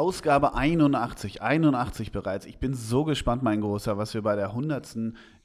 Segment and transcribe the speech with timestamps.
[0.00, 2.46] Ausgabe 81, 81 bereits.
[2.46, 4.96] Ich bin so gespannt, mein Großer, was wir bei der 100.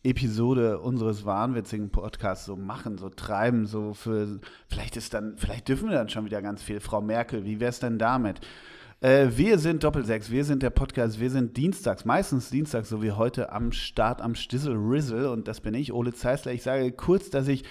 [0.01, 5.89] Episode unseres wahnwitzigen Podcasts so machen, so treiben, so für, vielleicht ist dann, vielleicht dürfen
[5.89, 6.79] wir dann schon wieder ganz viel.
[6.79, 8.39] Frau Merkel, wie wäre es denn damit?
[9.01, 13.11] Äh, wir sind Doppelsechs, wir sind der Podcast, wir sind dienstags, meistens dienstags, so wie
[13.11, 16.53] heute am Start am Stissel Rizzle und das bin ich, Ole Zeisler.
[16.53, 17.65] Ich sage kurz, dass ich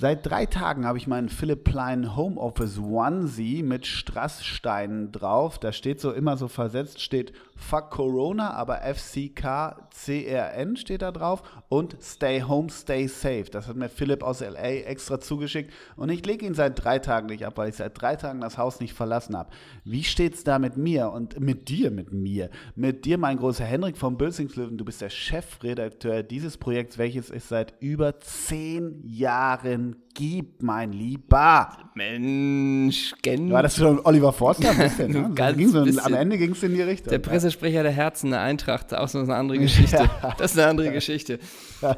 [0.00, 5.58] Seit drei Tagen habe ich meinen Philipp Plein Homeoffice Onesie mit Strasssteinen drauf.
[5.58, 11.96] Da steht so immer so versetzt, steht Fuck Corona, aber FCKCRN steht da drauf und
[12.00, 13.46] Stay Home, Stay Safe.
[13.50, 17.26] Das hat mir Philipp aus LA extra zugeschickt und ich lege ihn seit drei Tagen
[17.26, 19.50] nicht ab, weil ich seit drei Tagen das Haus nicht verlassen habe.
[19.84, 22.48] Wie steht's da mit mir und mit dir, mit mir?
[22.76, 24.78] Mit dir, mein großer Henrik vom Bülzingslöwen.
[24.78, 31.68] Du bist der Chefredakteur dieses Projekts, welches es seit über zehn Jahren gibt, mein Lieber.
[31.94, 35.12] Mensch, Gen War das schon Oliver Forster ein bisschen?
[35.12, 35.30] ne?
[35.34, 35.78] Ganz so.
[35.78, 37.10] Am Ende ging es in die Richtung.
[37.10, 37.18] Der
[37.48, 40.08] Pressesprecher der Herzen der Eintracht, auch so eine andere Geschichte.
[40.38, 41.38] Das ist eine andere Geschichte.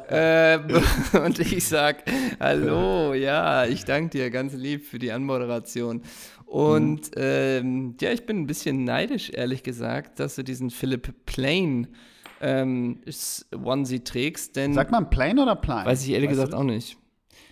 [0.09, 0.61] ähm,
[1.25, 2.03] und ich sag,
[2.39, 6.01] hallo, ja, ich danke dir ganz lieb für die Anmoderation.
[6.45, 7.21] Und mhm.
[7.21, 11.87] ähm, ja, ich bin ein bisschen neidisch, ehrlich gesagt, dass du diesen Philipp Plain
[12.41, 13.01] ähm,
[13.63, 14.55] Onesie trägst.
[14.55, 15.85] Denn Sagt man Plain oder Plain?
[15.85, 16.97] Weiß ich ehrlich weißt gesagt auch nicht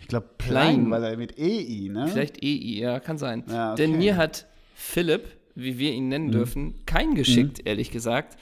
[0.10, 2.08] glaube, Plain, weil er mit EI, ne?
[2.10, 3.46] Vielleicht EI, ja, kann sein.
[3.48, 3.84] Ja, okay.
[3.84, 6.32] Denn mir hat Philipp, wie wir ihn nennen mhm.
[6.32, 7.68] dürfen, kein geschickt, mhm.
[7.68, 8.38] ehrlich gesagt.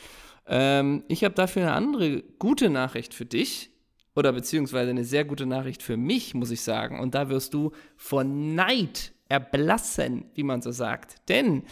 [0.48, 3.72] Ähm, ich habe dafür eine andere gute Nachricht für dich.
[4.16, 7.00] Oder beziehungsweise eine sehr gute Nachricht für mich, muss ich sagen.
[7.00, 11.18] Und da wirst du vor Neid erblassen, wie man so sagt.
[11.30, 11.64] Denn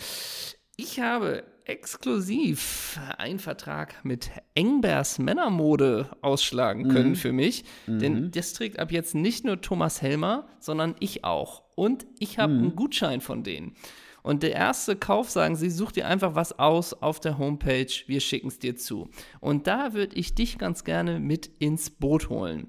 [0.77, 7.15] ich habe exklusiv einen Vertrag mit Engbers Männermode ausschlagen können mhm.
[7.15, 7.63] für mich.
[7.87, 7.99] Mhm.
[7.99, 11.63] Denn das trägt ab jetzt nicht nur Thomas Helmer, sondern ich auch.
[11.75, 12.59] Und ich habe mhm.
[12.59, 13.75] einen Gutschein von denen.
[14.25, 18.19] Und der erste Kauf, sagen sie, such dir einfach was aus auf der Homepage, wir
[18.19, 19.07] schicken es dir zu.
[19.39, 22.67] Und da würde ich dich ganz gerne mit ins Boot holen.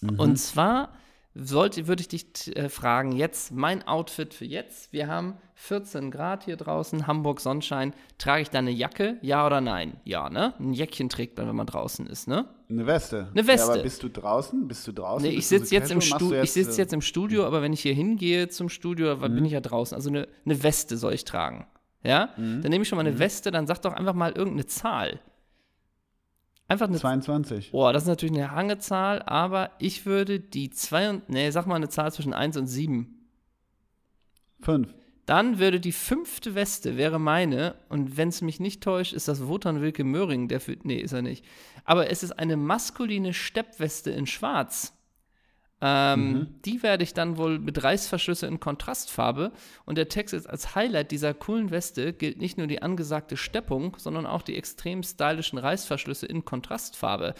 [0.00, 0.20] Mhm.
[0.20, 0.94] Und zwar
[1.34, 4.92] sollte, würde ich dich äh, fragen, jetzt mein Outfit für jetzt.
[4.92, 7.94] Wir haben 14 Grad hier draußen, Hamburg Sonnenschein.
[8.18, 9.18] Trage ich da eine Jacke?
[9.22, 10.00] Ja oder nein?
[10.04, 10.54] Ja, ne?
[10.58, 12.46] Ein Jäckchen trägt man, wenn man draußen ist, ne?
[12.68, 13.28] Eine Weste.
[13.32, 13.68] Eine Weste.
[13.68, 14.66] Ja, aber bist du draußen?
[14.66, 15.26] Bist du draußen?
[15.26, 18.48] Nee, ich sitze jetzt, im jetzt, sitz jetzt im Studio, aber wenn ich hier hingehe
[18.48, 19.34] zum Studio, mhm.
[19.34, 19.94] bin ich ja draußen.
[19.94, 21.66] Also eine, eine Weste soll ich tragen.
[22.02, 22.30] Ja?
[22.36, 22.62] Mhm.
[22.62, 23.20] Dann nehme ich schon mal eine mhm.
[23.20, 25.20] Weste, dann sag doch einfach mal irgendeine Zahl.
[26.66, 27.72] Einfach eine 22.
[27.72, 31.76] Boah, das ist natürlich eine Hangezahl, aber ich würde die 2 und, nee, sag mal
[31.76, 33.28] eine Zahl zwischen 1 und 7.
[34.60, 34.94] 5.
[35.26, 39.46] Dann würde die fünfte Weste, wäre meine, und wenn es mich nicht täuscht, ist das
[39.46, 41.44] Wotan Wilke Möhring, der für, nee, ist er nicht.
[41.84, 44.92] Aber es ist eine maskuline Steppweste in schwarz.
[45.80, 46.46] Ähm, mhm.
[46.64, 49.52] Die werde ich dann wohl mit Reißverschlüsse in Kontrastfarbe.
[49.84, 53.96] Und der Text ist als Highlight dieser coolen Weste gilt nicht nur die angesagte Steppung,
[53.98, 57.34] sondern auch die extrem stylischen Reißverschlüsse in Kontrastfarbe.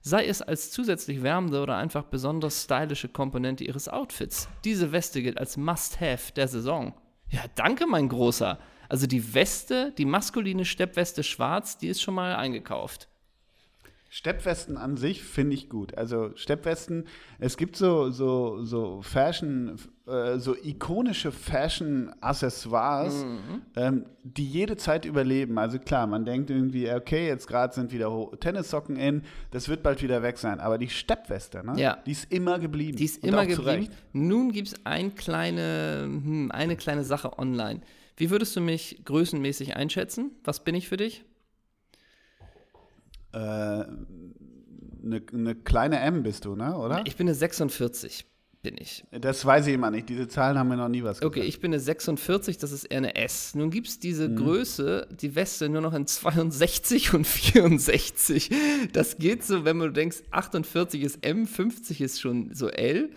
[0.00, 4.48] Sei es als zusätzlich wärmende oder einfach besonders stylische Komponente ihres Outfits.
[4.64, 6.94] Diese Weste gilt als Must-Have der Saison.
[7.30, 8.58] Ja, danke, mein Großer.
[8.88, 13.08] Also die Weste, die maskuline Steppweste schwarz, die ist schon mal eingekauft.
[14.10, 15.96] Steppwesten an sich finde ich gut.
[15.98, 17.04] Also Steppwesten,
[17.38, 19.76] es gibt so, so, so Fashion,
[20.06, 23.62] äh, so ikonische Fashion-Accessoires, mhm.
[23.76, 25.58] ähm, die jede Zeit überleben.
[25.58, 28.10] Also klar, man denkt irgendwie, okay, jetzt gerade sind wieder
[28.40, 30.58] Tennissocken in, das wird bald wieder weg sein.
[30.58, 31.78] Aber die Steppweste, ne?
[31.78, 31.98] Ja.
[32.06, 32.96] die ist immer geblieben.
[32.96, 33.62] Die ist immer geblieben.
[33.62, 33.92] Zurecht.
[34.14, 37.82] Nun gibt es ein kleine, hm, eine kleine Sache online.
[38.16, 40.30] Wie würdest du mich größenmäßig einschätzen?
[40.44, 41.24] Was bin ich für dich?
[43.38, 46.76] Eine, äh, eine kleine M bist du, ne?
[46.76, 47.02] oder?
[47.06, 48.26] Ich bin eine 46,
[48.62, 49.04] bin ich.
[49.10, 50.08] Das weiß ich immer nicht.
[50.08, 51.36] Diese Zahlen haben mir noch nie was gesagt.
[51.36, 53.54] Okay, ich bin eine 46, das ist eher eine S.
[53.54, 54.36] Nun gibt es diese mhm.
[54.36, 58.50] Größe, die Weste, nur noch in 62 und 64.
[58.92, 63.10] Das geht so, wenn du denkst, 48 ist M, 50 ist schon so L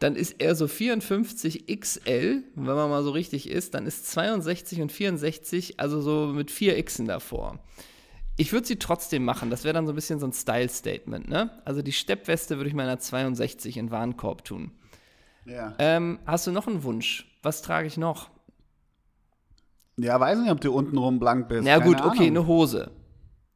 [0.00, 4.80] dann ist er so 54 XL, wenn man mal so richtig ist, dann ist 62
[4.80, 7.60] und 64, also so mit vier Xen davor.
[8.40, 9.50] Ich würde sie trotzdem machen.
[9.50, 11.28] Das wäre dann so ein bisschen so ein Style-Statement.
[11.28, 11.50] Ne?
[11.66, 14.70] Also die Steppweste würde ich meiner 62 in Warenkorb tun.
[15.44, 15.74] Ja.
[15.78, 17.30] Ähm, hast du noch einen Wunsch?
[17.42, 18.30] Was trage ich noch?
[19.98, 21.64] Ja, weiß nicht, ob du untenrum blank bist.
[21.64, 22.90] Na gut, okay, eine Hose.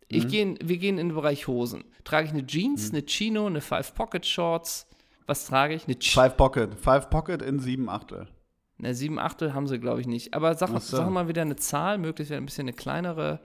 [0.08, 0.28] Ich mhm.
[0.28, 1.84] geh, wir gehen in den Bereich Hosen.
[2.04, 2.98] Trage ich eine Jeans, mhm.
[2.98, 4.86] eine Chino, eine Five Pocket Shorts?
[5.26, 5.86] Was trage ich?
[5.86, 6.74] Eine Five Pocket.
[6.78, 8.28] Five Pocket in sieben Achtel.
[8.76, 10.34] Ne, sieben Achtel haben sie, glaube ich, nicht.
[10.34, 10.98] Aber sag, so.
[10.98, 13.40] sag mal wieder eine Zahl, möglichst ein bisschen eine kleinere.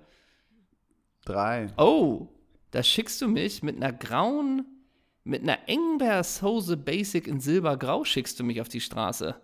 [1.29, 1.67] Drei.
[1.77, 2.27] Oh,
[2.71, 4.65] da schickst du mich mit einer grauen,
[5.23, 9.35] mit einer Engbershose Basic in Silbergrau schickst du mich auf die Straße.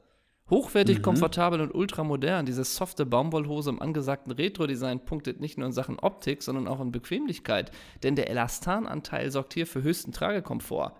[0.49, 1.01] Hochwertig, mhm.
[1.03, 2.47] komfortabel und ultramodern.
[2.47, 6.91] Diese softe Baumwollhose im angesagten Retro-Design punktet nicht nur in Sachen Optik, sondern auch in
[6.91, 7.71] Bequemlichkeit.
[8.01, 10.93] Denn der Elastananteil sorgt hier für höchsten Tragekomfort.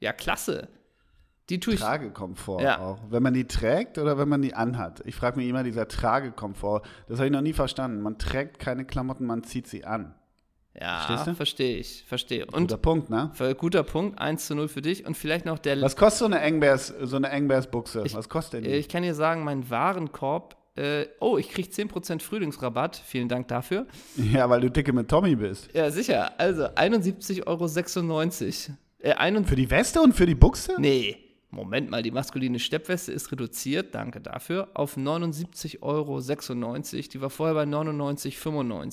[0.00, 0.68] Ja, klasse.
[1.50, 1.80] Die tue ich.
[1.80, 2.78] Tragekomfort ja.
[2.80, 2.98] auch.
[3.10, 5.02] Wenn man die trägt oder wenn man die anhat.
[5.04, 8.00] Ich frage mich immer, dieser Tragekomfort, das habe ich noch nie verstanden.
[8.00, 10.14] Man trägt keine Klamotten, man zieht sie an.
[10.80, 12.46] Ja, verstehe ich, verstehe.
[12.46, 13.30] Und guter Punkt, ne?
[13.58, 15.80] Guter Punkt, 1 zu 0 für dich und vielleicht noch der.
[15.82, 18.04] Was kostet so eine Engbears, so eine Engbears-Buchse?
[18.12, 18.76] Was kostet denn die?
[18.76, 23.86] Ich kann dir sagen, mein Warenkorb, äh, oh, ich kriege 10% Frühlingsrabatt, vielen Dank dafür.
[24.16, 25.68] Ja, weil du dicke mit Tommy bist.
[25.74, 27.66] Ja, sicher, also 71,96 Euro.
[29.00, 30.76] Äh, für die Weste und für die Buchse?
[30.78, 31.18] Nee,
[31.50, 36.18] Moment mal, die maskuline Steppweste ist reduziert, danke dafür, auf 79,96 Euro.
[36.18, 38.84] Die war vorher bei 99,95 Euro.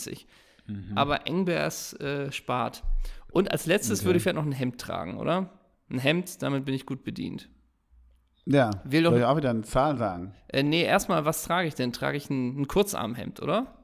[0.69, 0.97] Mhm.
[0.97, 2.83] Aber Engbears äh, spart.
[3.31, 4.07] Und als letztes okay.
[4.07, 5.49] würde ich vielleicht noch ein Hemd tragen, oder?
[5.89, 7.49] Ein Hemd, damit bin ich gut bedient.
[8.45, 10.33] Ja, Will doch, soll ich auch wieder eine Zahl sagen?
[10.47, 11.93] Äh, nee, erstmal, was trage ich denn?
[11.93, 13.78] Trage ich ein, ein Kurzarmhemd, oder?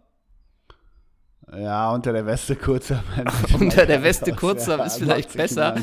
[1.54, 3.04] Ja, unter der Weste Kurzarm.
[3.60, 5.76] unter der Weste Kurzarm ja, ist vielleicht besser.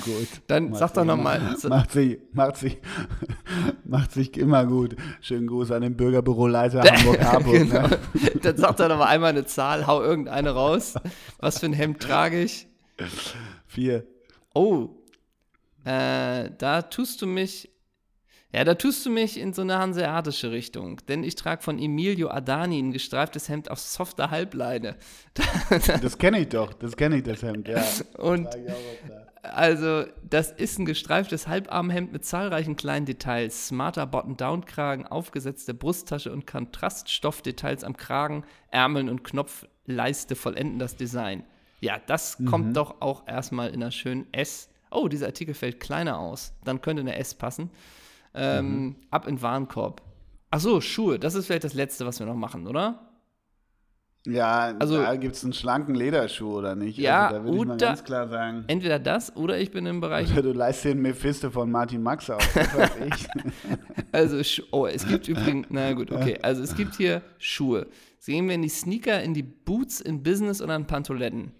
[0.49, 1.41] Dann macht sag doch nochmal.
[1.69, 2.79] Macht sich, macht, sich,
[3.85, 4.97] macht sich immer gut.
[5.21, 7.53] Schönen Gruß an den Bürgerbüroleiter Hamburg-Harburg.
[7.53, 7.87] genau.
[7.87, 7.99] ne?
[8.43, 10.95] Dann sag doch nochmal einmal eine Zahl, hau irgendeine raus.
[11.39, 12.67] Was für ein Hemd trage ich?
[13.67, 14.05] Vier.
[14.55, 14.91] Oh,
[15.85, 17.72] äh, da tust du mich
[18.53, 22.31] ja, da tust du mich in so eine hanseatische Richtung, denn ich trage von Emilio
[22.31, 24.97] Adani ein gestreiftes Hemd auf softer Halbleine.
[26.03, 27.83] das kenne ich doch, das kenne ich, das Hemd, ja.
[28.19, 28.49] Und
[29.43, 36.47] also, das ist ein gestreiftes Halbarmhemd mit zahlreichen kleinen Details, smarter Button-Down-Kragen, aufgesetzte Brusttasche und
[36.47, 41.43] Kontraststoffdetails am Kragen, Ärmeln und Knopfleiste vollenden das Design.
[41.81, 42.47] Ja, das mhm.
[42.47, 44.69] kommt doch auch erstmal in einer schönen S.
[44.93, 46.53] Oh, dieser Artikel fällt kleiner aus.
[46.65, 47.71] Dann könnte eine S passen.
[48.35, 48.97] Ähm, mhm.
[49.11, 50.03] Ab in den Warenkorb.
[50.51, 51.19] Achso, Schuhe.
[51.19, 53.13] Das ist vielleicht das Letzte, was wir noch machen, oder?
[54.25, 56.97] Ja, also, da gibt es einen schlanken Lederschuh, oder nicht?
[56.97, 58.65] Ja, also, da würde ich mal ganz klar sagen.
[58.69, 60.31] Entweder das oder ich bin im Bereich.
[60.31, 63.29] Oder du leist den Mephisto von Martin Max auf, das weiß ich.
[64.13, 64.41] also,
[64.71, 66.39] oh, es gibt übrigens, na gut, okay.
[66.41, 67.89] Also, es gibt hier Schuhe.
[68.21, 71.51] Sehen wir in die Sneaker, in die Boots, in Business oder in Pantoletten?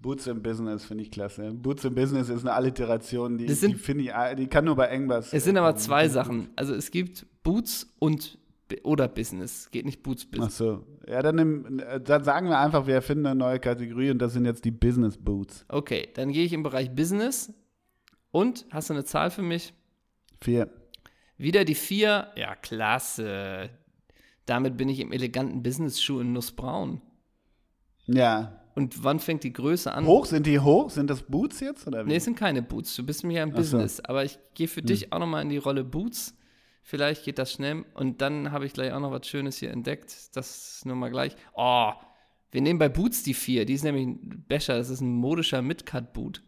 [0.00, 1.52] Boots im Business finde ich klasse.
[1.52, 5.32] Boots im Business ist eine Alliteration, die, die finde ich, die kann nur bei Engbass.
[5.32, 6.48] Es sind aber zwei Sachen.
[6.56, 8.38] Also es gibt Boots und
[8.82, 9.68] oder Business.
[9.70, 10.54] Geht nicht Boots Business.
[10.54, 10.86] Ach so.
[11.06, 14.44] Ja, dann, nimm, dann sagen wir einfach, wir erfinden eine neue Kategorie und das sind
[14.44, 15.64] jetzt die Business Boots.
[15.68, 17.52] Okay, dann gehe ich im Bereich Business.
[18.30, 19.74] Und hast du eine Zahl für mich?
[20.40, 20.70] Vier.
[21.36, 22.28] Wieder die vier.
[22.36, 23.70] Ja, klasse.
[24.46, 27.00] Damit bin ich im eleganten Business-Schuh in Nussbraun.
[28.06, 30.06] Ja, und wann fängt die Größe an?
[30.06, 30.26] Hoch?
[30.26, 30.90] Sind die hoch?
[30.90, 31.86] Sind das Boots jetzt?
[31.86, 32.10] Oder wie?
[32.10, 32.94] Nee, es sind keine Boots.
[32.96, 33.96] Du bist mir ja im Ach Business.
[33.96, 34.02] So.
[34.04, 34.86] Aber ich gehe für hm.
[34.86, 36.36] dich auch nochmal in die Rolle Boots.
[36.82, 37.84] Vielleicht geht das schnell.
[37.94, 40.36] Und dann habe ich gleich auch noch was Schönes hier entdeckt.
[40.36, 41.36] Das nur mal gleich.
[41.54, 41.92] Oh,
[42.50, 43.64] wir nehmen bei Boots die vier.
[43.64, 44.76] Die ist nämlich ein Becher.
[44.76, 46.42] Das ist ein modischer Midcut-Boot.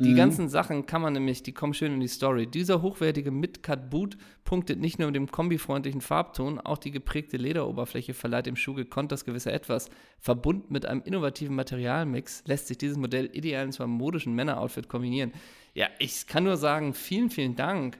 [0.00, 0.16] Die mhm.
[0.16, 2.46] ganzen Sachen kann man nämlich, die kommen schön in die Story.
[2.46, 8.46] Dieser hochwertige Mid-Cut-Boot punktet nicht nur mit dem kombifreundlichen Farbton, auch die geprägte Lederoberfläche verleiht
[8.46, 9.90] dem Schuh gekonnt das gewisse Etwas.
[10.20, 15.32] Verbunden mit einem innovativen Materialmix lässt sich dieses Modell ideal in einem modischen Männeroutfit kombinieren.
[15.74, 17.98] Ja, ich kann nur sagen, vielen, vielen Dank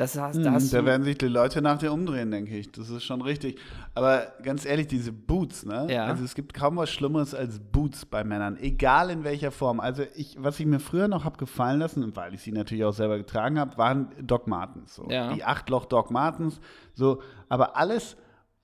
[0.00, 2.72] das hast, hm, das da werden sich die Leute nach dir umdrehen, denke ich.
[2.72, 3.60] Das ist schon richtig.
[3.94, 5.88] Aber ganz ehrlich, diese Boots, ne?
[5.90, 6.06] Ja.
[6.06, 9.78] Also es gibt kaum was Schlimmeres als Boots bei Männern, egal in welcher Form.
[9.78, 12.84] Also ich, was ich mir früher noch habe gefallen lassen, und weil ich sie natürlich
[12.84, 14.94] auch selber getragen habe, waren Doc Martens.
[14.94, 15.06] So.
[15.10, 15.34] Ja.
[15.34, 16.60] Die Achtloch Doc Martens.
[16.94, 18.16] So, aber alles,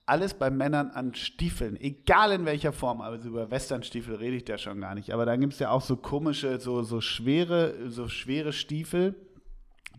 [0.07, 3.03] alles bei Männern an Stiefeln, egal in welcher Form.
[3.03, 5.13] Also über Westernstiefel rede ich da schon gar nicht.
[5.13, 9.15] Aber da gibt es ja auch so komische, so, so schwere, so schwere Stiefel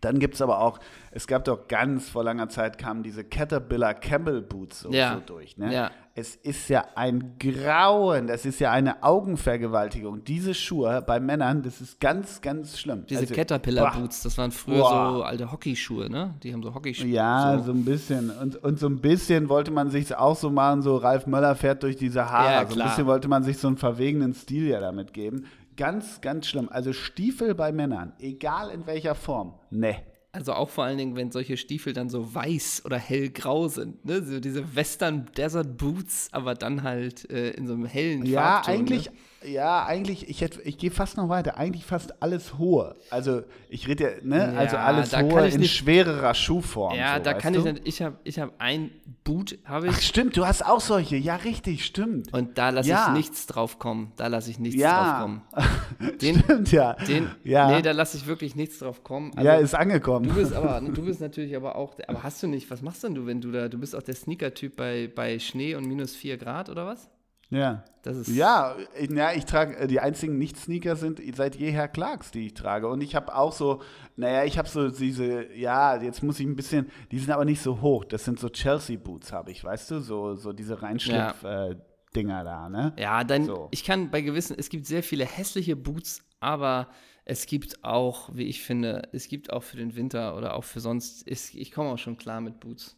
[0.01, 0.79] dann gibt es aber auch,
[1.11, 5.15] es gab doch ganz vor langer Zeit kamen diese Caterpillar Campbell Boots so, ja.
[5.15, 5.57] so durch.
[5.57, 5.73] Ne?
[5.73, 5.91] Ja.
[6.13, 10.23] Es ist ja ein Grauen, das ist ja eine Augenvergewaltigung.
[10.23, 13.05] Diese Schuhe bei Männern, das ist ganz, ganz schlimm.
[13.07, 15.13] Diese also, Caterpillar Boots, das waren früher boah.
[15.13, 16.33] so alte Hockeyschuhe, ne?
[16.41, 17.07] Die haben so Hockeyschuhe.
[17.07, 17.65] Ja, so.
[17.65, 18.31] so, ein bisschen.
[18.31, 21.83] Und, und so ein bisschen wollte man sich auch so machen, so Ralf Möller fährt
[21.83, 22.63] durch die Sahara.
[22.63, 25.45] Ja, so ein bisschen wollte man sich so einen verwegenen Stil ja damit geben.
[25.77, 26.69] Ganz, ganz schlimm.
[26.69, 29.97] Also Stiefel bei Männern, egal in welcher Form, ne.
[30.33, 34.21] Also auch vor allen Dingen, wenn solche Stiefel dann so weiß oder hellgrau sind, ne?
[34.23, 38.73] So diese Western Desert Boots, aber dann halt äh, in so einem hellen Ja, Farbton,
[38.73, 39.17] eigentlich, ne?
[39.45, 41.57] Ja, eigentlich, ich, ich gehe fast noch weiter.
[41.57, 42.95] Eigentlich fast alles hohe.
[43.11, 44.53] Also, ich rede ja, ne?
[44.53, 46.97] Ja, also alles hohe in nicht, schwererer Schuhform.
[46.97, 47.59] Ja, so, da kann du?
[47.59, 47.81] ich nicht.
[47.87, 48.89] Ich habe ich hab ein
[49.23, 49.93] Boot, habe ich.
[49.95, 51.17] Ach, stimmt, du hast auch solche.
[51.17, 52.33] Ja, richtig, stimmt.
[52.33, 53.07] Und da lasse ja.
[53.07, 54.11] ich nichts drauf kommen.
[54.15, 55.11] Da lasse ich nichts ja.
[55.11, 55.41] drauf kommen.
[56.21, 56.93] Den, stimmt, ja.
[56.93, 57.69] Den, ja.
[57.69, 59.31] Nee, da lasse ich wirklich nichts drauf kommen.
[59.35, 60.25] Also, ja, ist angekommen.
[60.25, 60.35] kommen.
[60.35, 63.13] Du bist aber, du bist natürlich aber auch, aber hast du nicht, was machst denn
[63.13, 66.37] du, wenn du da, du bist auch der Sneaker-Typ bei, bei Schnee und minus 4
[66.37, 67.07] Grad oder was?
[67.49, 67.83] Ja.
[68.01, 68.75] Das ist ja,
[69.09, 72.87] ja, ich trage, äh, die einzigen Nicht-Sneaker sind seit jeher Clarks, die ich trage.
[72.87, 73.81] Und ich habe auch so,
[74.15, 77.61] naja, ich habe so diese, ja, jetzt muss ich ein bisschen, die sind aber nicht
[77.61, 78.05] so hoch.
[78.05, 81.67] Das sind so Chelsea-Boots, habe ich, weißt du, so, so diese Reinschlupf- ja.
[81.67, 81.75] äh,
[82.15, 82.93] Dinger da, ne?
[82.97, 83.67] Ja, dann, so.
[83.71, 86.87] ich kann bei gewissen, es gibt sehr viele hässliche Boots, aber
[87.25, 90.79] es gibt auch, wie ich finde, es gibt auch für den Winter oder auch für
[90.79, 92.97] sonst, ich, ich komme auch schon klar mit Boots.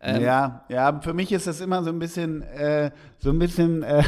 [0.00, 3.82] Ähm, ja, ja, für mich ist das immer so ein bisschen, äh, so ein bisschen
[3.82, 4.02] äh,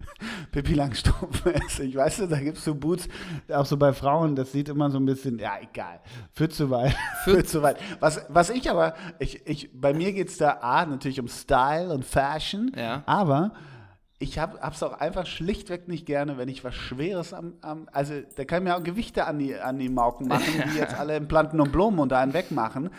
[0.50, 1.96] Pippi Langstrumpf-mäßig.
[1.96, 3.08] Weißt du, da gibt es so Boots,
[3.52, 6.00] auch so bei Frauen, das sieht immer so ein bisschen, ja, egal,
[6.32, 6.94] führt zu weit.
[7.24, 7.78] führt zu weit.
[8.00, 11.92] Was, was ich aber, ich, ich, bei mir geht es da A, natürlich um Style
[11.92, 13.02] und Fashion, ja.
[13.06, 13.52] aber
[14.20, 18.14] ich habe es auch einfach schlichtweg nicht gerne, wenn ich was Schweres am, am also
[18.34, 21.16] da kann ich mir auch Gewichte an die, an die Mauken machen, die jetzt alle
[21.16, 22.90] in Planten und Blumen und einen wegmachen,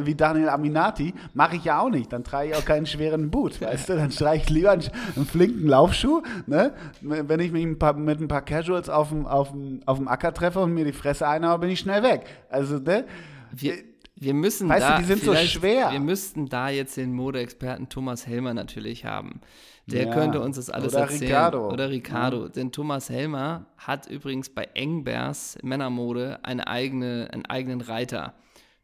[0.00, 2.12] wie Daniel Aminati, mache ich ja auch nicht.
[2.12, 4.82] Dann trage ich auch keinen schweren Boot, weißt du, dann streiche ich lieber einen,
[5.14, 6.74] einen, flinken Laufschuh, ne?
[7.02, 10.08] wenn ich mich ein paar, mit ein paar Casuals auf dem, auf, dem, auf dem
[10.08, 12.26] Acker treffe und mir die Fresse einhaue, bin ich schnell weg.
[12.50, 13.04] Also, ne?
[13.52, 13.74] Wir
[14.20, 15.92] wir müssen weißt da, du, die sind so schwer.
[15.92, 19.40] Wir müssten da jetzt den Modeexperten Thomas Helmer natürlich haben.
[19.90, 20.12] Der ja.
[20.12, 21.22] könnte uns das alles Oder erzählen.
[21.22, 21.70] Ricardo.
[21.70, 22.42] Oder Ricardo.
[22.44, 22.48] Ja.
[22.50, 28.34] Denn Thomas Helmer hat übrigens bei Engbers Männermode eine eigene, einen eigenen Reiter.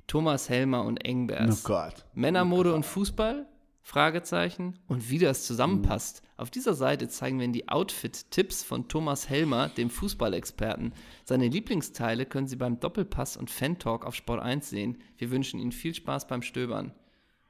[0.07, 1.65] Thomas Helmer und Engbers.
[1.65, 2.07] Oh Gott.
[2.15, 3.47] Männermode oh und Fußball?
[3.83, 4.79] Fragezeichen.
[4.87, 6.23] Und wie das zusammenpasst.
[6.23, 6.29] Mhm.
[6.39, 10.95] Auf dieser Seite zeigen wir Ihnen die Outfit-Tipps von Thomas Helmer, dem Fußballexperten.
[11.25, 14.97] Seine Lieblingsteile können Sie beim Doppelpass und Fan-Talk auf Sport 1 sehen.
[15.19, 16.93] Wir wünschen Ihnen viel Spaß beim Stöbern.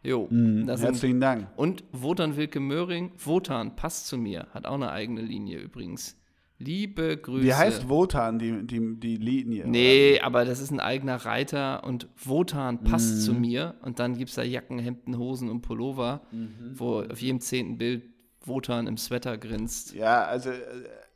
[0.04, 1.48] Jo, mm, herzlichen sind, Dank.
[1.56, 6.20] Und Wotan Wilke Möhring, Wotan, passt zu mir, hat auch eine eigene Linie übrigens.
[6.58, 7.44] Liebe Grüße.
[7.44, 9.66] Wie heißt Wotan, die, die, die Linie?
[9.66, 10.24] Nee, oder?
[10.26, 13.20] aber das ist ein eigener Reiter und Wotan passt mm.
[13.20, 13.74] zu mir.
[13.82, 16.72] Und dann gibt es da Jacken, Hemden, Hosen und Pullover, mhm.
[16.74, 18.04] wo auf jedem zehnten Bild
[18.44, 19.94] Wotan im Sweater grinst.
[19.94, 20.54] Ja, also äh,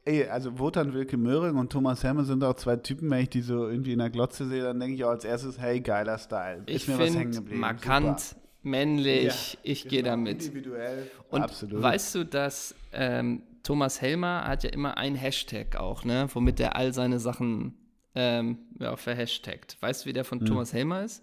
[0.05, 3.43] Ey, also Wotan Wilke Möhring und Thomas Helmer sind auch zwei Typen, wenn ich die
[3.43, 6.63] so irgendwie in der Glotze sehe, dann denke ich auch als erstes, hey, geiler Style.
[6.65, 7.61] Ist ich mir was hängen geblieben.
[7.61, 10.43] Markant, Super männlich, ja, ich genau, gehe damit.
[10.45, 11.83] Individuell, und absolut.
[11.83, 16.77] weißt du, dass ähm, Thomas Helmer hat ja immer ein Hashtag auch, ne, womit er
[16.77, 17.75] all seine Sachen
[18.15, 19.77] ähm, ja, verhashtagt.
[19.81, 20.47] Weißt du, wie der von hm.
[20.47, 21.23] Thomas Helmer ist?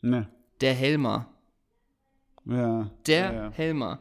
[0.00, 0.28] Ne.
[0.60, 1.28] Der Helmer.
[2.44, 2.90] Ja.
[3.06, 3.50] Der ja.
[3.52, 4.00] Helmer.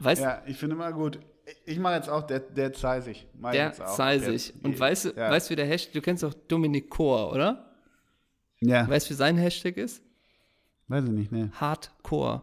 [0.00, 1.18] Weißt, ja, ich finde mal gut.
[1.64, 3.26] Ich mache jetzt auch der, der Zeisig.
[3.52, 4.54] Der Zeisig.
[4.62, 5.30] Und weißt du, ja.
[5.30, 7.72] weißt, wie der Hashtag, du kennst doch Dominik Kor, oder?
[8.60, 8.88] Ja.
[8.88, 10.02] Weißt du, wie sein Hashtag ist?
[10.92, 11.50] Weiß ich nicht, ne.
[11.58, 12.42] Hardcore.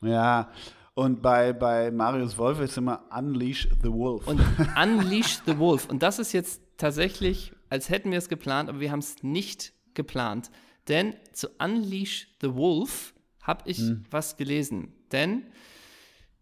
[0.00, 0.50] Ja,
[0.94, 4.26] und bei, bei Marius Wolf ist immer Unleash the Wolf.
[4.26, 4.40] Und
[4.76, 5.88] Unleash the Wolf.
[5.88, 9.72] Und das ist jetzt tatsächlich, als hätten wir es geplant, aber wir haben es nicht
[9.94, 10.50] geplant.
[10.88, 14.02] Denn zu Unleash the Wolf habe ich hm.
[14.10, 14.92] was gelesen.
[15.12, 15.44] Denn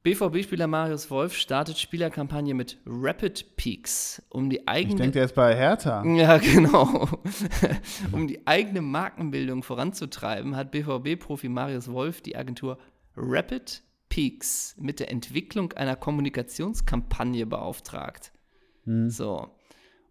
[0.05, 4.95] BVB-Spieler Marius Wolf startet Spielerkampagne mit Rapid Peaks, um die eigene.
[4.95, 6.05] Ich denke, der ist bei Hertha.
[6.05, 7.09] Ja, genau.
[8.13, 12.79] um die eigene Markenbildung voranzutreiben, hat BVB-Profi Marius Wolf die Agentur
[13.17, 18.33] Rapid Peaks mit der Entwicklung einer Kommunikationskampagne beauftragt.
[18.85, 19.11] Hm.
[19.11, 19.51] So.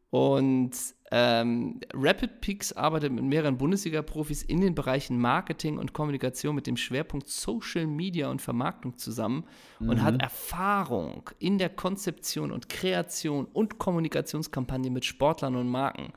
[0.10, 0.72] Und
[1.10, 6.76] ähm, Rapid Peaks arbeitet mit mehreren Bundesliga-Profis in den Bereichen Marketing und Kommunikation mit dem
[6.76, 9.46] Schwerpunkt Social Media und Vermarktung zusammen
[9.80, 9.90] mhm.
[9.90, 16.12] und hat Erfahrung in der Konzeption und Kreation und Kommunikationskampagne mit Sportlern und Marken.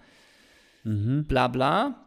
[0.82, 1.24] Mhm.
[1.26, 2.06] Bla bla.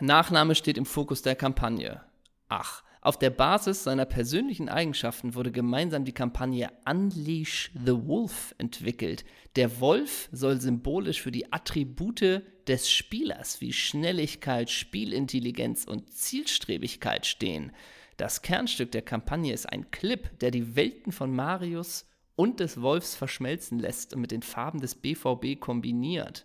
[0.00, 2.00] Nachname steht im Fokus der Kampagne.
[2.48, 9.24] Ach, auf der Basis seiner persönlichen Eigenschaften wurde gemeinsam die Kampagne Unleash the Wolf entwickelt.
[9.56, 17.72] Der Wolf soll symbolisch für die Attribute des Spielers wie Schnelligkeit, Spielintelligenz und Zielstrebigkeit stehen.
[18.18, 23.14] Das Kernstück der Kampagne ist ein Clip, der die Welten von Marius und des Wolfs
[23.14, 26.44] verschmelzen lässt und mit den Farben des BVB kombiniert.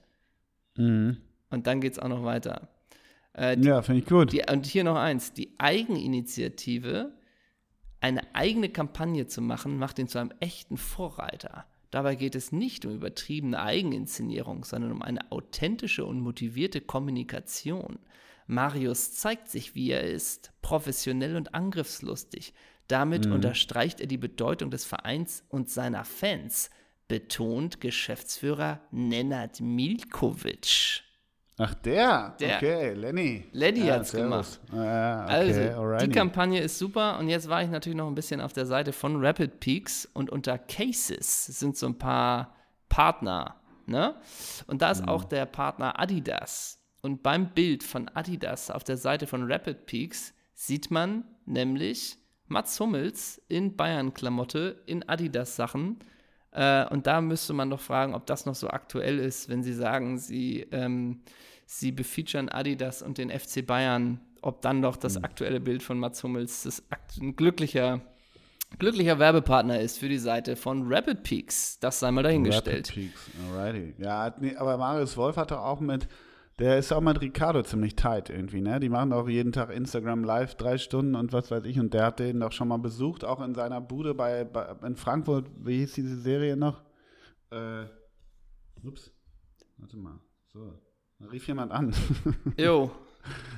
[0.77, 1.17] Mhm.
[1.49, 2.69] Und dann geht es auch noch weiter.
[3.33, 4.31] Äh, die, ja, finde ich gut.
[4.31, 7.13] Die, und hier noch eins: Die Eigeninitiative,
[7.99, 11.65] eine eigene Kampagne zu machen, macht ihn zu einem echten Vorreiter.
[11.91, 17.99] Dabei geht es nicht um übertriebene Eigeninszenierung, sondern um eine authentische und motivierte Kommunikation.
[18.47, 22.53] Marius zeigt sich, wie er ist, professionell und angriffslustig.
[22.87, 23.33] Damit mhm.
[23.33, 26.69] unterstreicht er die Bedeutung des Vereins und seiner Fans,
[27.07, 31.03] betont Geschäftsführer Nenad Milkovic.
[31.57, 32.35] Ach, der?
[32.39, 32.57] der.
[32.57, 33.45] Okay, Lenny.
[33.51, 34.59] Lenny ja, hat's gemacht.
[34.71, 36.07] Ah, okay, also, alrighty.
[36.07, 38.91] die Kampagne ist super und jetzt war ich natürlich noch ein bisschen auf der Seite
[38.91, 42.55] von Rapid Peaks und unter Cases sind so ein paar
[42.89, 43.55] Partner,
[43.85, 44.15] ne?
[44.65, 45.09] Und da ist mhm.
[45.09, 46.79] auch der Partner Adidas.
[47.01, 52.17] Und beim Bild von Adidas auf der Seite von Rapid Peaks sieht man nämlich
[52.47, 55.99] Mats Hummels in Bayern-Klamotte, in Adidas-Sachen.
[56.53, 59.73] Äh, und da müsste man doch fragen, ob das noch so aktuell ist, wenn Sie
[59.73, 61.21] sagen, Sie, ähm,
[61.65, 65.25] Sie befeaturen Adidas und den FC Bayern, ob dann doch das mhm.
[65.25, 66.83] aktuelle Bild von Mats Hummels das
[67.19, 68.01] ein glücklicher,
[68.77, 71.79] glücklicher Werbepartner ist für die Seite von Rapid Peaks.
[71.79, 72.89] Das sei mal dahingestellt.
[72.89, 73.93] Rapid Peaks, alrighty.
[73.97, 76.07] Ja, nee, aber Marius Wolf hat doch auch mit
[76.59, 78.79] der ist auch mit Ricardo ziemlich tight irgendwie, ne?
[78.79, 81.79] Die machen auch jeden Tag Instagram live, drei Stunden und was weiß ich.
[81.79, 84.95] Und der hat den doch schon mal besucht, auch in seiner Bude bei, bei in
[84.95, 85.49] Frankfurt.
[85.57, 86.83] Wie hieß diese Serie noch?
[87.49, 87.85] Äh,
[88.83, 89.11] ups.
[89.77, 90.19] Warte mal.
[90.47, 90.79] So.
[91.19, 91.93] Da rief jemand an.
[92.57, 92.91] Jo.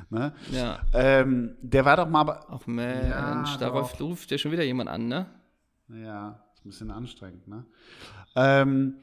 [0.09, 0.33] ne?
[0.51, 0.79] Ja.
[0.93, 2.45] Ähm, der war doch mal.
[2.47, 5.25] Ach Mensch, ja, darauf ruft ja schon wieder jemand an, ne?
[5.89, 7.65] Ja, ist ein bisschen anstrengend, ne?
[8.35, 8.95] Ähm,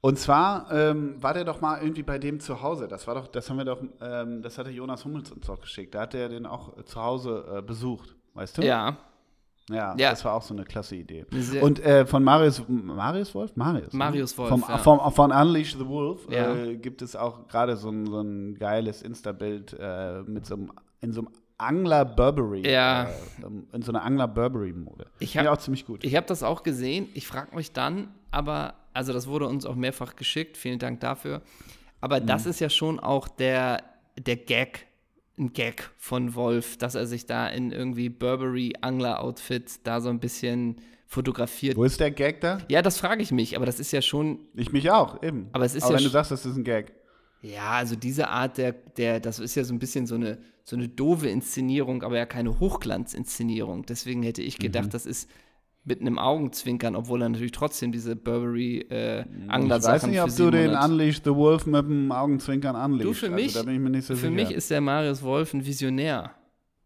[0.00, 2.86] und zwar ähm, war der doch mal irgendwie bei dem zu Hause.
[2.86, 5.94] Das war doch, das haben wir doch, ähm, das hatte Jonas Hummels uns auch geschickt.
[5.94, 8.62] Da hat er den auch äh, zu Hause äh, besucht, weißt du?
[8.62, 8.96] Ja.
[9.68, 9.96] ja.
[9.96, 11.26] Ja, das war auch so eine klasse Idee.
[11.30, 13.56] Sehr Und äh, von Marius, Marius Wolf?
[13.56, 13.92] Marius.
[13.92, 13.98] Ne?
[13.98, 14.50] Marius Wolf.
[14.50, 14.78] Vom, ja.
[14.78, 16.54] vom, von Unleash the Wolf ja.
[16.54, 20.72] äh, gibt es auch gerade so, ein, so ein geiles Insta-Bild äh, mit so einem,
[21.00, 22.70] in so einem Angler Burberry.
[22.70, 23.04] Ja.
[23.04, 25.06] Äh, in so einer Angler Burberry-Mode.
[25.18, 26.04] Ich habe auch ziemlich gut.
[26.04, 27.08] Ich habe das auch gesehen.
[27.14, 31.42] Ich frage mich dann, aber also das wurde uns auch mehrfach geschickt, vielen Dank dafür.
[32.00, 32.26] Aber mhm.
[32.26, 33.82] das ist ja schon auch der,
[34.18, 34.86] der Gag,
[35.38, 40.80] ein Gag von Wolf, dass er sich da in irgendwie Burberry-Angler-Outfit da so ein bisschen
[41.06, 41.76] fotografiert.
[41.76, 42.58] Wo ist der Gag da?
[42.68, 44.40] Ja, das frage ich mich, aber das ist ja schon.
[44.54, 45.48] Ich mich auch, eben.
[45.52, 46.92] Aber es ist aber ja wenn du sagst, das ist ein Gag.
[47.40, 50.74] Ja, also diese Art der, der, das ist ja so ein bisschen so eine, so
[50.74, 53.86] eine doofe Inszenierung, aber ja keine Hochglanzinszenierung.
[53.86, 54.90] Deswegen hätte ich gedacht, mhm.
[54.90, 55.30] das ist
[55.88, 60.34] mit einem Augenzwinkern, obwohl er natürlich trotzdem diese Burberry äh, Angler Ich weiß nicht, ob
[60.36, 63.08] du den Unleash the Wolf mit einem Augenzwinkern anlegst.
[63.08, 64.30] Du, für mich, also, so für sicher.
[64.30, 66.32] mich ist der Marius Wolf ein Visionär.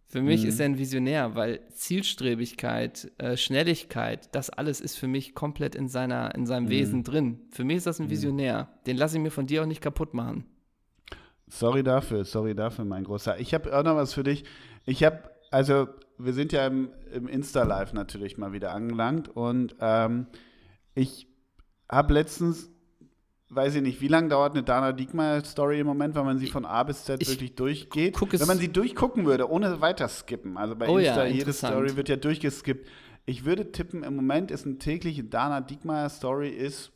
[0.07, 0.49] Für mich mhm.
[0.49, 5.89] ist er ein Visionär, weil Zielstrebigkeit, äh, Schnelligkeit, das alles ist für mich komplett in,
[5.89, 6.71] seiner, in seinem mhm.
[6.71, 7.41] Wesen drin.
[7.51, 8.11] Für mich ist das ein mhm.
[8.11, 8.69] Visionär.
[8.87, 10.45] Den lasse ich mir von dir auch nicht kaputt machen.
[11.49, 13.41] Sorry dafür, sorry dafür, mein Großer.
[13.41, 14.45] Ich habe auch noch was für dich.
[14.85, 15.19] Ich habe,
[15.51, 15.89] also
[16.25, 20.27] wir sind ja im, im Insta-Live natürlich mal wieder angelangt und ähm,
[20.95, 21.27] ich
[21.91, 22.71] habe letztens,
[23.51, 26.65] weiß ich nicht, wie lange dauert eine Dana Diekmeyer-Story im Moment, wenn man sie von
[26.65, 28.21] A bis Z ich wirklich durchgeht?
[28.21, 30.57] Wenn man sie durchgucken würde, ohne weiter skippen.
[30.57, 32.89] Also bei oh Insta, ja, jede Story wird ja durchgeskippt.
[33.25, 36.93] Ich würde tippen, im Moment ist eine tägliche Dana Diekmeyer-Story ist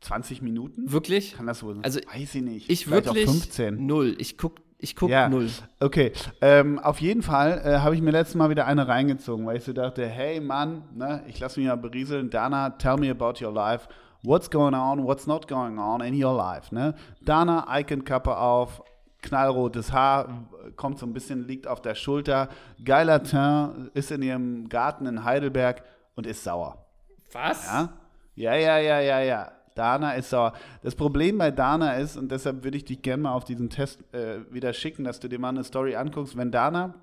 [0.00, 0.90] 20 Minuten?
[0.90, 1.34] Wirklich?
[1.34, 2.70] Kann das so Also, weiß ich nicht.
[2.70, 3.86] Ich Vielleicht wirklich 15.
[3.86, 4.16] Null.
[4.18, 5.48] Ich gucke ich gucke ja, null.
[5.78, 9.56] Okay, ähm, auf jeden Fall äh, habe ich mir letztes Mal wieder eine reingezogen, weil
[9.56, 12.30] ich so dachte, hey Mann, ne, ich lasse mich mal berieseln.
[12.30, 13.86] Dana, tell me about your life.
[14.24, 16.94] What's going on, what's not going on in your life, ne?
[17.24, 18.82] Dana, Icon-Kappe auf,
[19.22, 20.28] knallrotes Haar,
[20.74, 22.48] kommt so ein bisschen, liegt auf der Schulter,
[22.84, 25.84] geiler Teint, ist in ihrem Garten in Heidelberg
[26.16, 26.84] und ist sauer.
[27.32, 27.66] Was?
[27.66, 27.88] Ja,
[28.34, 29.20] ja, ja, ja, ja.
[29.20, 29.52] ja.
[29.74, 30.52] Dana ist sauer.
[30.82, 34.02] Das Problem bei Dana ist, und deshalb würde ich dich gerne mal auf diesen Test
[34.12, 36.94] äh, wieder schicken, dass du dir mal eine Story anguckst, wenn Dana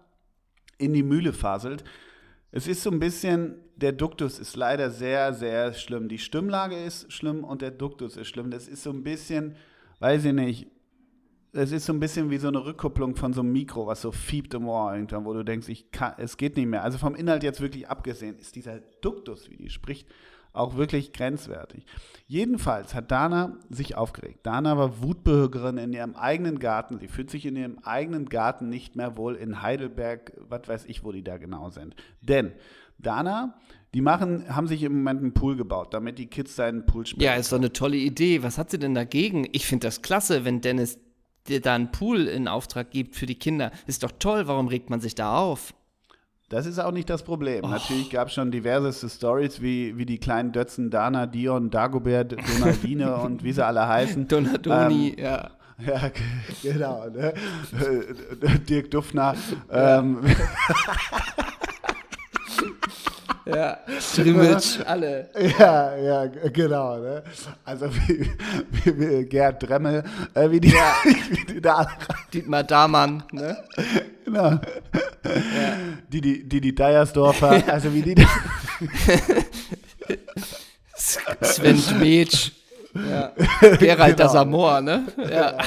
[0.78, 1.84] in die Mühle faselt,
[2.52, 6.10] es ist so ein bisschen, der Duktus ist leider sehr, sehr schlimm.
[6.10, 8.50] Die Stimmlage ist schlimm und der Duktus ist schlimm.
[8.50, 9.56] Das ist so ein bisschen,
[10.00, 10.68] weiß ich nicht,
[11.52, 14.12] es ist so ein bisschen wie so eine Rückkopplung von so einem Mikro, was so
[14.12, 16.84] fiebt im Ohr irgendwann, wo du denkst, ich kann, es geht nicht mehr.
[16.84, 20.08] Also vom Inhalt jetzt wirklich abgesehen, ist dieser Duktus, wie die spricht,
[20.54, 21.86] auch wirklich grenzwertig.
[22.28, 24.46] Jedenfalls hat Dana sich aufgeregt.
[24.46, 27.00] Dana war Wutbürgerin in ihrem eigenen Garten.
[27.00, 31.04] Sie fühlt sich in ihrem eigenen Garten nicht mehr wohl in Heidelberg, was weiß ich,
[31.04, 31.96] wo die da genau sind.
[32.22, 32.52] Denn
[32.98, 33.58] Dana,
[33.94, 37.26] die machen, haben sich im Moment einen Pool gebaut, damit die Kids seinen Pool spielen.
[37.26, 38.44] Ja, ist doch eine tolle Idee.
[38.44, 39.48] Was hat sie denn dagegen?
[39.52, 41.00] Ich finde das klasse, wenn Dennis
[41.48, 43.72] dir da einen Pool in Auftrag gibt für die Kinder.
[43.88, 45.74] Ist doch toll, warum regt man sich da auf?
[46.50, 47.64] Das ist auch nicht das Problem.
[47.64, 47.68] Oh.
[47.68, 53.16] Natürlich gab es schon diverseste Stories, wie, wie die kleinen Dötzen Dana, Dion, Dagobert, Donaldine
[53.24, 54.28] und wie sie alle heißen.
[54.28, 55.50] Donadoni, ähm, ja.
[55.82, 56.12] Ja,
[56.62, 57.08] genau.
[57.08, 57.34] Ne?
[58.68, 59.34] Dirk Duffner.
[59.72, 60.20] Ähm.
[63.56, 63.78] Ja,
[64.16, 65.30] Trimitsch, alle.
[65.58, 66.98] Ja, ja, genau.
[66.98, 67.24] Ne?
[67.66, 68.30] Also wie,
[68.72, 70.96] wie, wie Gerd Dremmel, äh, wie die, ja.
[71.30, 71.90] wie die da alle
[72.34, 73.58] Dietmar Damann, ne?
[74.26, 74.50] Genau.
[74.50, 74.62] Ja.
[76.12, 78.28] Die, die, die, die Deiersdorfer, also wie die da
[81.42, 82.52] Sven Dmetsch.
[82.94, 83.32] Ja.
[83.78, 84.30] Gerald genau.
[84.30, 85.08] Samor, ne?
[85.30, 85.58] Ja.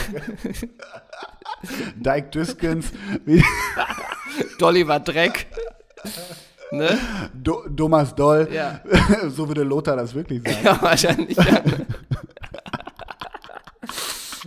[1.94, 2.92] Dike Düskens.
[4.58, 5.46] Dolly war Dreck.
[6.72, 6.98] Ne?
[7.34, 8.48] Do Thomas Doll.
[8.50, 8.80] Ja.
[9.28, 10.58] so würde Lothar das wirklich sagen.
[10.64, 11.62] Ja, wahrscheinlich, ja.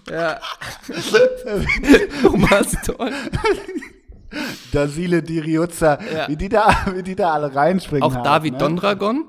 [0.09, 0.39] Ja.
[2.21, 3.11] Thomas Doll.
[4.71, 6.27] Dasile Diriuzza, ja.
[6.27, 8.03] wie, die da, wie die da alle reinspringen.
[8.03, 8.59] Auch haben, David ne?
[8.59, 9.25] Dondragon?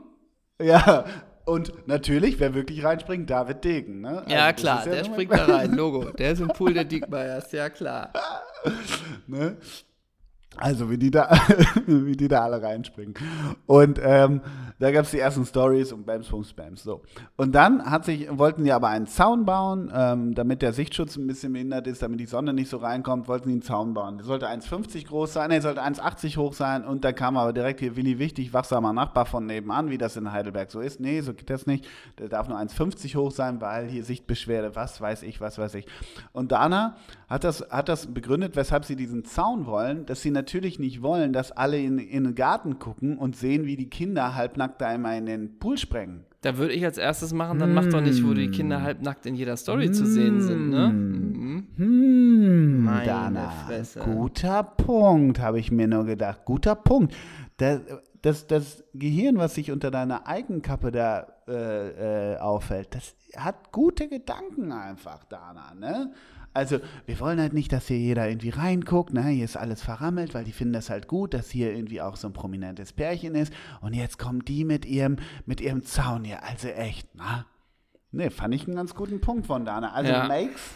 [0.60, 1.04] Ja,
[1.44, 4.00] und natürlich, wer wirklich reinspringt, David Degen.
[4.00, 4.18] Ne?
[4.18, 6.10] Also ja, klar, ja der springt da rein, Logo.
[6.10, 8.10] Der ist im Pool der Diekmeiers, ja klar.
[9.26, 9.56] ne?
[10.58, 11.30] Also wie die da,
[11.86, 13.14] wie die da alle reinspringen.
[13.66, 14.40] Und ähm,
[14.78, 16.82] da gab es die ersten Stories und Bams, Bums, Bams.
[16.82, 17.02] So.
[17.36, 21.26] Und dann hat sich, wollten die aber einen Zaun bauen, ähm, damit der Sichtschutz ein
[21.26, 24.18] bisschen behindert ist, damit die Sonne nicht so reinkommt, wollten die einen Zaun bauen.
[24.18, 27.80] Der sollte 1,50 groß sein, der sollte 1,80 hoch sein und da kam aber direkt
[27.80, 31.00] hier Willi Wichtig, wachsamer Nachbar von nebenan, wie das in Heidelberg so ist.
[31.00, 31.86] Nee, so geht das nicht.
[32.18, 35.86] Der darf nur 1,50 hoch sein, weil hier Sichtbeschwerde, was weiß ich, was weiß ich.
[36.32, 36.96] Und Dana
[37.28, 41.32] hat das, hat das begründet, weshalb sie diesen Zaun wollen, dass sie natürlich nicht wollen,
[41.32, 45.16] dass alle in, in den Garten gucken und sehen, wie die Kinder halbnackt da immer
[45.16, 46.24] in den Pool sprengen.
[46.42, 49.34] Da würde ich als erstes machen, dann mach doch nicht, wo die Kinder halbnackt in
[49.34, 49.92] jeder Story mm.
[49.94, 50.88] zu sehen sind, ne?
[51.76, 53.98] Hm, Meine Dana, Fresse.
[53.98, 56.44] guter Punkt, habe ich mir nur gedacht.
[56.44, 57.16] Guter Punkt.
[57.56, 57.80] Das,
[58.22, 64.08] das, das Gehirn, was sich unter deiner Eigenkappe da äh, äh, auffällt, das hat gute
[64.08, 66.12] Gedanken einfach, Dana, ne?
[66.56, 69.24] Also, wir wollen halt nicht, dass hier jeder irgendwie reinguckt, ne?
[69.24, 72.28] Hier ist alles verrammelt, weil die finden das halt gut, dass hier irgendwie auch so
[72.28, 73.52] ein prominentes Pärchen ist.
[73.82, 76.42] Und jetzt kommen die mit ihrem, mit ihrem Zaun hier.
[76.42, 77.44] Also echt, na?
[78.10, 79.92] Ne, fand ich einen ganz guten Punkt von Dana.
[79.92, 80.26] Also ja.
[80.26, 80.70] makes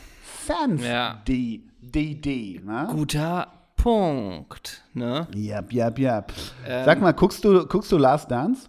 [0.47, 1.23] sense, ja.
[1.27, 2.89] die, die, die, ne?
[2.91, 5.27] Guter Punkt, ne?
[5.35, 6.33] Yep, yep.
[6.67, 8.69] Ähm, Sag mal, guckst du, guckst du Last Dance?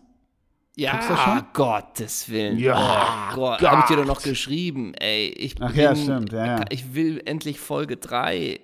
[0.76, 2.58] Ja, Gottes Willen.
[2.58, 3.62] Ja, oh Gott.
[3.62, 5.28] Habe ich dir doch noch geschrieben, ey.
[5.28, 6.32] Ich Ach bin, ja, stimmt.
[6.32, 6.66] Ja, ja.
[6.70, 8.60] Ich will endlich Folge 3.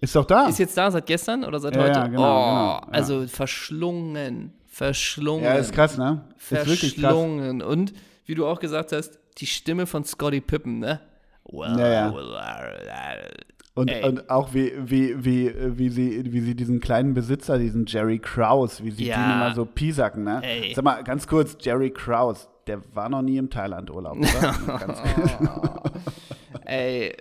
[0.00, 0.46] Ist doch da.
[0.46, 1.98] Ist jetzt da seit gestern oder seit ja, heute?
[1.98, 4.52] Ja, genau, oh, genau, also verschlungen.
[4.66, 5.44] Verschlungen.
[5.44, 6.24] Ja, ist krass, ne?
[6.38, 7.14] Ist wirklich krass.
[7.14, 7.94] Und
[8.26, 11.00] wie du auch gesagt hast, die Stimme von Scotty Pippen, ne?
[11.44, 12.14] Well, ja, ja.
[13.76, 18.18] Und, und, auch wie, wie, wie, wie, sie, wie sie diesen kleinen Besitzer, diesen Jerry
[18.18, 19.16] Kraus, wie sie ja.
[19.16, 20.40] den immer so piesacken, ne?
[20.42, 20.72] Ey.
[20.74, 24.80] Sag mal, ganz kurz, Jerry Kraus, der war noch nie im Thailand-Urlaub, oder?
[26.64, 27.14] Ey.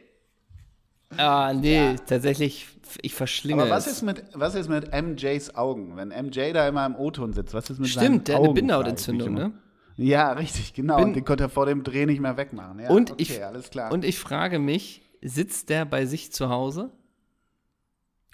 [1.17, 1.95] Ah, nee, ja.
[1.95, 2.67] tatsächlich,
[3.01, 5.97] ich verschlinge Aber was ist, mit, was ist mit MJs Augen?
[5.97, 8.53] Wenn MJ da immer im O-Ton sitzt, was ist mit Stimmt, seinen der hat eine
[8.53, 9.51] Bindehautentzündung, ne?
[9.97, 10.97] Ja, richtig, genau.
[10.97, 12.79] Bin, den konnte er vor dem Dreh nicht mehr wegmachen.
[12.79, 13.91] Ja, und, okay, ich, alles klar.
[13.91, 16.91] und ich frage mich, sitzt der bei sich zu Hause?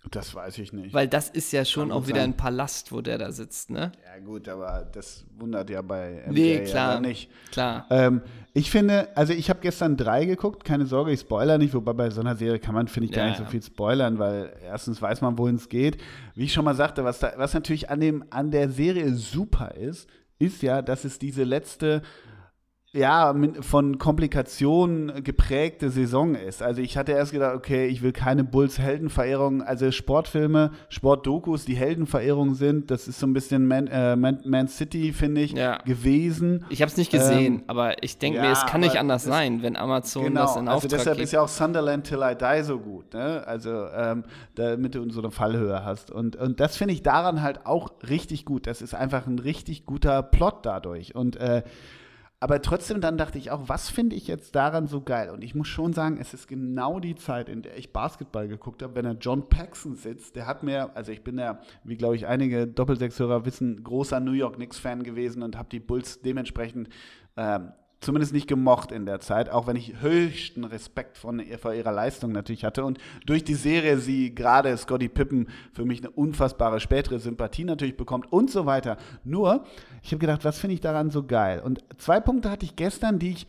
[0.09, 0.95] Das weiß ich nicht.
[0.95, 2.31] Weil das ist ja schon auch wieder sein.
[2.31, 3.91] ein Palast, wo der da sitzt, ne?
[4.03, 7.29] Ja, gut, aber das wundert ja bei MJ nee, klar, ja nicht.
[7.51, 7.85] Klar.
[7.91, 8.21] Ähm,
[8.53, 12.09] ich finde, also ich habe gestern drei geguckt, keine Sorge, ich spoiler nicht, wobei bei
[12.09, 14.99] so einer Serie kann man, finde ich, gar ja, nicht so viel spoilern, weil erstens
[14.99, 16.01] weiß man, wohin es geht.
[16.33, 19.75] Wie ich schon mal sagte, was, da, was natürlich an, dem, an der Serie super
[19.75, 22.01] ist, ist ja, dass es diese letzte
[22.93, 26.61] ja, von Komplikationen geprägte Saison ist.
[26.61, 31.75] Also ich hatte erst gedacht, okay, ich will keine Bulls Heldenverehrung, also Sportfilme, Sportdokus, die
[31.75, 35.77] Heldenverehrung sind, das ist so ein bisschen Man, äh, Man, Man City, finde ich, ja.
[35.83, 36.65] gewesen.
[36.69, 39.23] Ich habe es nicht gesehen, ähm, aber ich denke ja, mir, es kann nicht anders
[39.23, 41.25] sein, wenn Amazon genau, das in Auftrag also deshalb gibt.
[41.25, 43.47] ist ja auch Sunderland Till I Die so gut, ne?
[43.47, 44.25] Also ähm,
[44.55, 46.11] damit du so eine Fallhöhe hast.
[46.11, 48.67] Und, und das finde ich daran halt auch richtig gut.
[48.67, 51.15] Das ist einfach ein richtig guter Plot dadurch.
[51.15, 51.63] Und äh,
[52.43, 55.29] aber trotzdem dann dachte ich auch, was finde ich jetzt daran so geil?
[55.29, 58.81] Und ich muss schon sagen, es ist genau die Zeit, in der ich Basketball geguckt
[58.81, 60.35] habe, wenn er John Paxson sitzt.
[60.35, 64.31] Der hat mir, also ich bin ja, wie glaube ich einige Doppelsechshörer wissen, großer New
[64.31, 66.89] York Knicks-Fan gewesen und habe die Bulls dementsprechend
[67.37, 71.91] ähm, zumindest nicht gemocht in der Zeit, auch wenn ich höchsten Respekt von vor ihrer
[71.91, 76.79] Leistung natürlich hatte und durch die Serie sie gerade Scotty Pippen für mich eine unfassbare
[76.79, 78.97] spätere Sympathie natürlich bekommt und so weiter.
[79.23, 79.63] Nur,
[80.01, 81.61] ich habe gedacht, was finde ich daran so geil?
[81.63, 83.47] Und zwei Punkte hatte ich gestern, die ich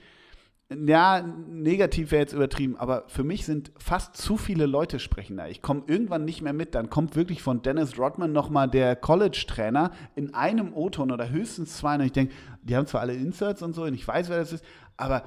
[0.86, 5.48] ja, negativ wäre jetzt übertrieben, aber für mich sind fast zu viele Leute sprechen da.
[5.48, 6.74] Ich komme irgendwann nicht mehr mit.
[6.74, 11.94] Dann kommt wirklich von Dennis Rodman nochmal der College-Trainer in einem O-Ton oder höchstens zwei.
[11.94, 14.52] Und ich denke, die haben zwar alle Inserts und so, und ich weiß, wer das
[14.52, 14.64] ist,
[14.96, 15.24] aber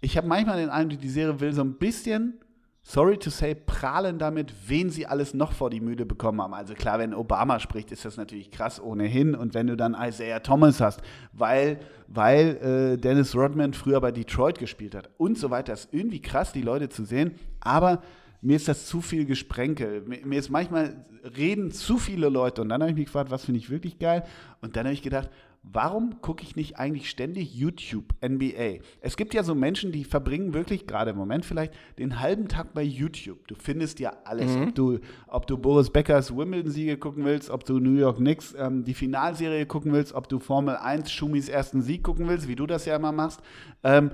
[0.00, 2.41] ich habe manchmal den Eindruck, die Serie will so ein bisschen
[2.82, 6.54] sorry to say, prahlen damit, wen sie alles noch vor die Müde bekommen haben.
[6.54, 9.34] Also klar, wenn Obama spricht, ist das natürlich krass ohnehin.
[9.34, 11.00] Und wenn du dann Isaiah Thomas hast,
[11.32, 16.20] weil, weil äh, Dennis Rodman früher bei Detroit gespielt hat und so weiter, ist irgendwie
[16.20, 17.36] krass, die Leute zu sehen.
[17.60, 18.02] Aber
[18.40, 20.02] mir ist das zu viel Gesprenkel.
[20.02, 22.62] Mir ist manchmal reden zu viele Leute.
[22.62, 24.24] Und dann habe ich mich gefragt, was finde ich wirklich geil?
[24.60, 25.30] Und dann habe ich gedacht,
[25.62, 28.82] warum gucke ich nicht eigentlich ständig YouTube NBA?
[29.00, 32.74] Es gibt ja so Menschen, die verbringen wirklich, gerade im Moment vielleicht, den halben Tag
[32.74, 33.46] bei YouTube.
[33.46, 34.56] Du findest ja alles.
[34.56, 34.62] Mhm.
[34.62, 34.98] Ob, du,
[35.28, 39.66] ob du Boris Beckers Wimbledon-Siege gucken willst, ob du New York Knicks ähm, die Finalserie
[39.66, 42.96] gucken willst, ob du Formel 1 Schumis ersten Sieg gucken willst, wie du das ja
[42.96, 43.40] immer machst.
[43.84, 44.10] Ähm,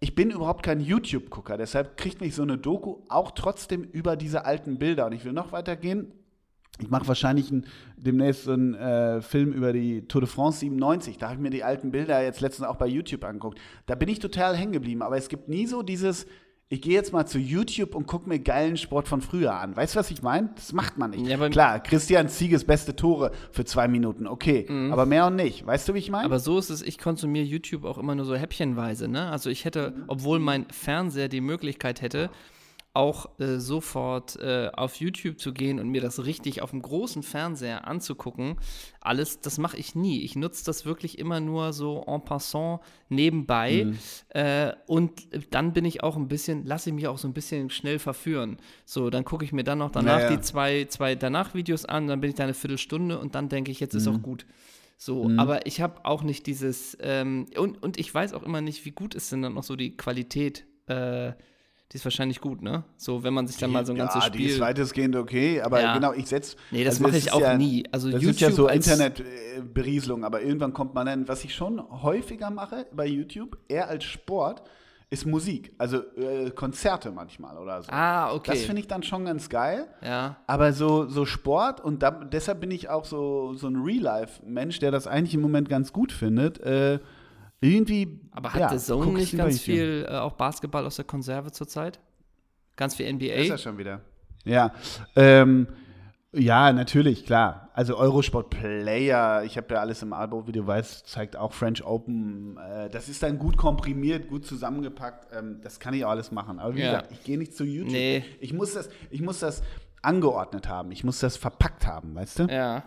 [0.00, 1.56] ich bin überhaupt kein YouTube-Gucker.
[1.56, 5.06] Deshalb kriegt mich so eine Doku auch trotzdem über diese alten Bilder.
[5.06, 6.12] Und ich will noch weitergehen.
[6.78, 11.18] Ich mache wahrscheinlich ein, demnächst so einen äh, Film über die Tour de France 97.
[11.18, 13.58] Da habe ich mir die alten Bilder jetzt letztens auch bei YouTube angeguckt.
[13.86, 15.02] Da bin ich total hängen geblieben.
[15.02, 16.26] Aber es gibt nie so dieses,
[16.68, 19.76] ich gehe jetzt mal zu YouTube und gucke mir geilen Sport von früher an.
[19.76, 20.50] Weißt du, was ich meine?
[20.56, 21.26] Das macht man nicht.
[21.26, 24.66] Ja, Klar, Christian Zieges beste Tore für zwei Minuten, okay.
[24.68, 24.92] Mhm.
[24.92, 25.64] Aber mehr und nicht.
[25.64, 26.24] Weißt du, wie ich meine?
[26.24, 29.06] Aber so ist es, ich konsumiere YouTube auch immer nur so häppchenweise.
[29.06, 29.30] Ne?
[29.30, 32.30] Also ich hätte, obwohl mein Fernseher die Möglichkeit hätte,
[32.96, 37.22] auch äh, sofort äh, auf YouTube zu gehen und mir das richtig auf dem großen
[37.22, 38.56] Fernseher anzugucken.
[39.00, 40.22] Alles, das mache ich nie.
[40.22, 42.80] Ich nutze das wirklich immer nur so en passant
[43.10, 43.84] nebenbei.
[43.84, 43.98] Mhm.
[44.30, 47.68] Äh, und dann bin ich auch ein bisschen, lasse ich mich auch so ein bisschen
[47.68, 48.56] schnell verführen.
[48.86, 50.30] So, dann gucke ich mir dann noch danach naja.
[50.30, 53.78] die zwei, zwei danach-Videos an, dann bin ich da eine Viertelstunde und dann denke ich,
[53.78, 54.00] jetzt mhm.
[54.00, 54.46] ist auch gut.
[54.96, 55.38] So, mhm.
[55.38, 58.92] aber ich habe auch nicht dieses, ähm, und, und ich weiß auch immer nicht, wie
[58.92, 61.32] gut ist denn dann noch so die Qualität äh,
[61.92, 62.84] die ist wahrscheinlich gut, ne?
[62.96, 64.46] So, wenn man sich dann mal so ein ganzes ja, Spiel.
[64.46, 65.94] Die ist weitestgehend okay, aber ja.
[65.94, 66.56] genau, ich setze.
[66.72, 67.84] Nee, das also mache ich auch ja, nie.
[67.92, 71.80] Also das YouTube ist ja so Internetberieselung, aber irgendwann kommt man dann, was ich schon
[72.02, 74.62] häufiger mache bei YouTube, eher als Sport,
[75.10, 75.72] ist Musik.
[75.78, 77.92] Also äh, Konzerte manchmal oder so.
[77.92, 78.50] Ah, okay.
[78.52, 79.86] Das finde ich dann schon ganz geil.
[80.02, 80.38] Ja.
[80.48, 84.90] Aber so, so Sport und da, deshalb bin ich auch so, so ein Real-Life-Mensch, der
[84.90, 86.58] das eigentlich im Moment ganz gut findet.
[86.58, 86.98] Äh,
[87.66, 88.20] irgendwie.
[88.30, 92.00] Aber hat ja, der Zone nicht ganz viel äh, auch Basketball aus der Konserve zurzeit?
[92.76, 93.26] Ganz viel NBA?
[93.26, 94.00] Ist er schon wieder.
[94.44, 94.72] Ja.
[95.16, 95.66] Ähm,
[96.32, 97.70] ja, natürlich, klar.
[97.72, 101.84] Also Eurosport Player, ich habe ja alles im Abo, wie du weißt, zeigt auch French
[101.84, 102.58] Open.
[102.58, 105.28] Äh, das ist dann gut komprimiert, gut zusammengepackt.
[105.34, 106.58] Ähm, das kann ich auch alles machen.
[106.58, 106.92] Aber wie ja.
[106.92, 107.92] gesagt, ich gehe nicht zu YouTube.
[107.92, 108.24] Nee.
[108.40, 109.62] Ich, muss das, ich muss das
[110.02, 110.92] angeordnet haben.
[110.92, 112.42] Ich muss das verpackt haben, weißt du?
[112.44, 112.84] Ja.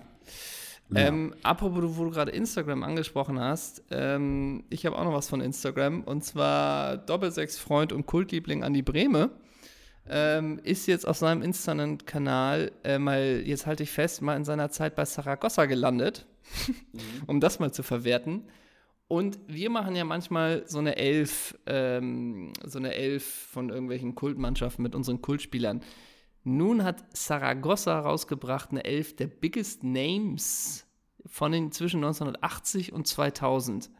[0.95, 5.39] Ähm, apropos, wo du gerade Instagram angesprochen hast, ähm, ich habe auch noch was von
[5.39, 9.29] Instagram und zwar Doppelsechs-Freund und Kultliebling Andi Breme
[10.09, 14.71] ähm, ist jetzt auf seinem Instagram-Kanal äh, mal, jetzt halte ich fest, mal in seiner
[14.71, 16.25] Zeit bei Saragossa gelandet,
[16.93, 16.99] mhm.
[17.27, 18.43] um das mal zu verwerten.
[19.07, 24.83] Und wir machen ja manchmal so eine Elf, ähm, so eine Elf von irgendwelchen Kultmannschaften
[24.83, 25.81] mit unseren Kultspielern.
[26.43, 30.85] Nun hat Saragossa rausgebracht eine Elf der Biggest Names
[31.25, 33.91] von den zwischen 1980 und 2000.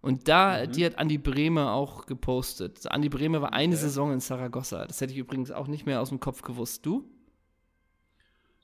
[0.00, 0.72] Und da, mhm.
[0.72, 2.90] die hat Andi Brehme auch gepostet.
[2.90, 3.82] Andi Brehme war eine okay.
[3.82, 4.84] Saison in Saragossa.
[4.84, 6.84] Das hätte ich übrigens auch nicht mehr aus dem Kopf gewusst.
[6.84, 7.08] Du?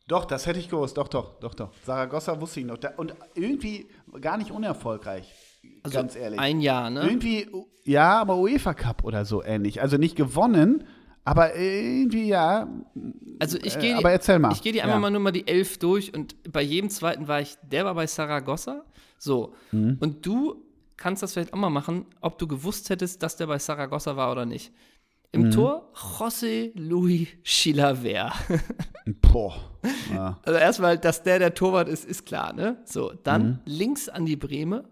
[0.08, 0.96] Doch, das hätte ich gewusst.
[0.96, 1.70] Doch, doch, doch, doch.
[1.84, 2.78] Saragossa wusste ich noch.
[2.96, 3.88] Und irgendwie
[4.20, 5.32] gar nicht unerfolgreich.
[5.82, 6.40] Also ganz ehrlich.
[6.40, 7.02] Ein Jahr, ne?
[7.02, 7.46] Irgendwie,
[7.84, 9.80] ja, aber UEFA Cup oder so ähnlich.
[9.80, 10.84] Also nicht gewonnen,
[11.28, 12.66] aber irgendwie ja.
[13.38, 13.92] Also ich gehe.
[13.92, 14.52] Äh, aber erzähl mal.
[14.52, 15.00] Ich gehe dir einmal ja.
[15.00, 18.06] mal nur mal die elf durch und bei jedem zweiten war ich, der war bei
[18.06, 18.82] Saragossa.
[19.18, 19.54] So.
[19.72, 19.98] Mhm.
[20.00, 20.64] Und du
[20.96, 24.32] kannst das vielleicht auch mal machen, ob du gewusst hättest, dass der bei Saragossa war
[24.32, 24.72] oder nicht.
[25.30, 25.50] Im mhm.
[25.50, 28.32] Tor José Luis Chilaver.
[29.20, 29.54] Boah.
[30.10, 30.38] Ja.
[30.44, 32.78] Also erstmal, dass der der Torwart ist, ist klar, ne?
[32.86, 33.58] So, dann mhm.
[33.66, 34.84] links an die Breme.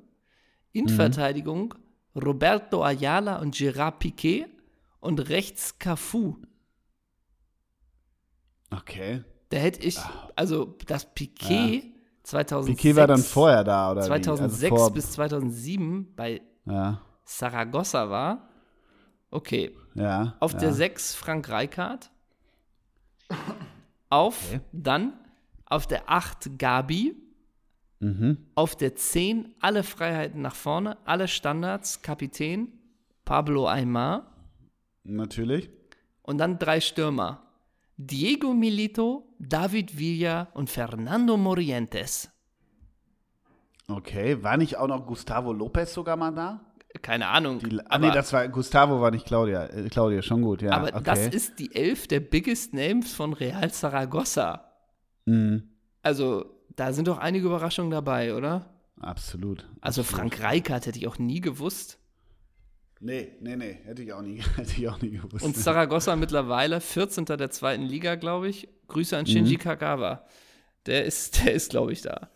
[0.72, 0.90] In mhm.
[0.90, 1.74] Verteidigung
[2.14, 4.46] Roberto Ayala und Gerard Piquet
[5.06, 6.36] und rechts Cafu.
[8.70, 9.24] Okay.
[9.48, 10.30] Da hätte ich, ah.
[10.34, 11.82] also das Piquet ja.
[12.24, 12.76] 2006.
[12.76, 17.00] Piquet war dann vorher da, oder 2006 also bis 2007 bei ja.
[17.24, 18.48] Saragossa war.
[19.30, 19.76] Okay.
[19.94, 20.36] Ja.
[20.40, 20.58] Auf ja.
[20.58, 22.10] der 6 Frank Reichardt.
[24.08, 24.60] Auf, okay.
[24.72, 25.14] dann
[25.64, 27.14] auf der 8 Gabi.
[27.98, 28.46] Mhm.
[28.54, 32.72] Auf der 10 alle Freiheiten nach vorne, alle Standards, Kapitän
[33.24, 34.35] Pablo Aymar.
[35.06, 35.70] Natürlich.
[36.22, 37.42] Und dann drei Stürmer.
[37.96, 42.28] Diego Milito, David Villa und Fernando Morientes.
[43.88, 46.60] Okay, war nicht auch noch Gustavo Lopez sogar mal da?
[47.02, 47.60] Keine Ahnung.
[47.60, 49.66] Die, ah, nee, das war Gustavo war nicht Claudia.
[49.66, 50.72] Äh, Claudia, schon gut, ja.
[50.72, 51.02] Aber okay.
[51.04, 54.72] das ist die Elf der Biggest Names von Real Zaragoza.
[55.26, 55.70] Mhm.
[56.02, 58.74] Also, da sind doch einige Überraschungen dabei, oder?
[59.00, 59.66] Absolut.
[59.80, 60.06] Also, absolut.
[60.06, 61.98] Frank Reichardt hätte ich auch nie gewusst.
[63.00, 65.44] Nee, nee, nee, hätte ich auch nie, hätte ich auch nie gewusst.
[65.44, 67.26] Und Saragossa mittlerweile 14.
[67.26, 68.68] der zweiten Liga, glaube ich.
[68.88, 69.60] Grüße an Shinji mhm.
[69.60, 70.24] Kagawa.
[70.86, 72.30] Der ist, der ist, glaube ich, da.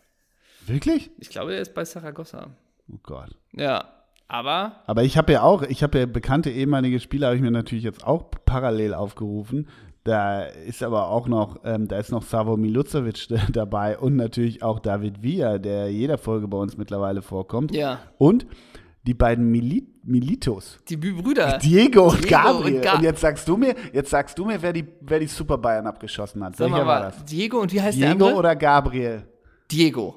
[0.67, 1.09] Wirklich?
[1.17, 2.51] Ich glaube, der ist bei Saragossa.
[2.91, 3.35] Oh Gott.
[3.53, 3.85] Ja,
[4.27, 4.83] aber.
[4.85, 7.83] Aber ich habe ja auch, ich habe ja bekannte ehemalige Spieler, habe ich mir natürlich
[7.83, 9.67] jetzt auch parallel aufgerufen.
[10.03, 14.79] Da ist aber auch noch, ähm, da ist noch Savo Milucevic dabei und natürlich auch
[14.79, 17.73] David Villa, der jeder Folge bei uns mittlerweile vorkommt.
[17.73, 17.99] Ja.
[18.17, 18.47] Und
[19.03, 20.79] die beiden Mili Militos.
[20.89, 21.57] Die Brüder.
[21.59, 22.75] Diego und Diego Gabriel.
[22.77, 25.27] Und, Ga und, jetzt sagst du mir, jetzt sagst du mir, wer die, wer die
[25.27, 26.55] Super Bayern abgeschossen hat.
[26.55, 27.25] Sag mal, war das?
[27.25, 28.35] Diego und wie heißt Diego der andere?
[28.35, 29.27] oder Gabriel?
[29.71, 30.15] Diego.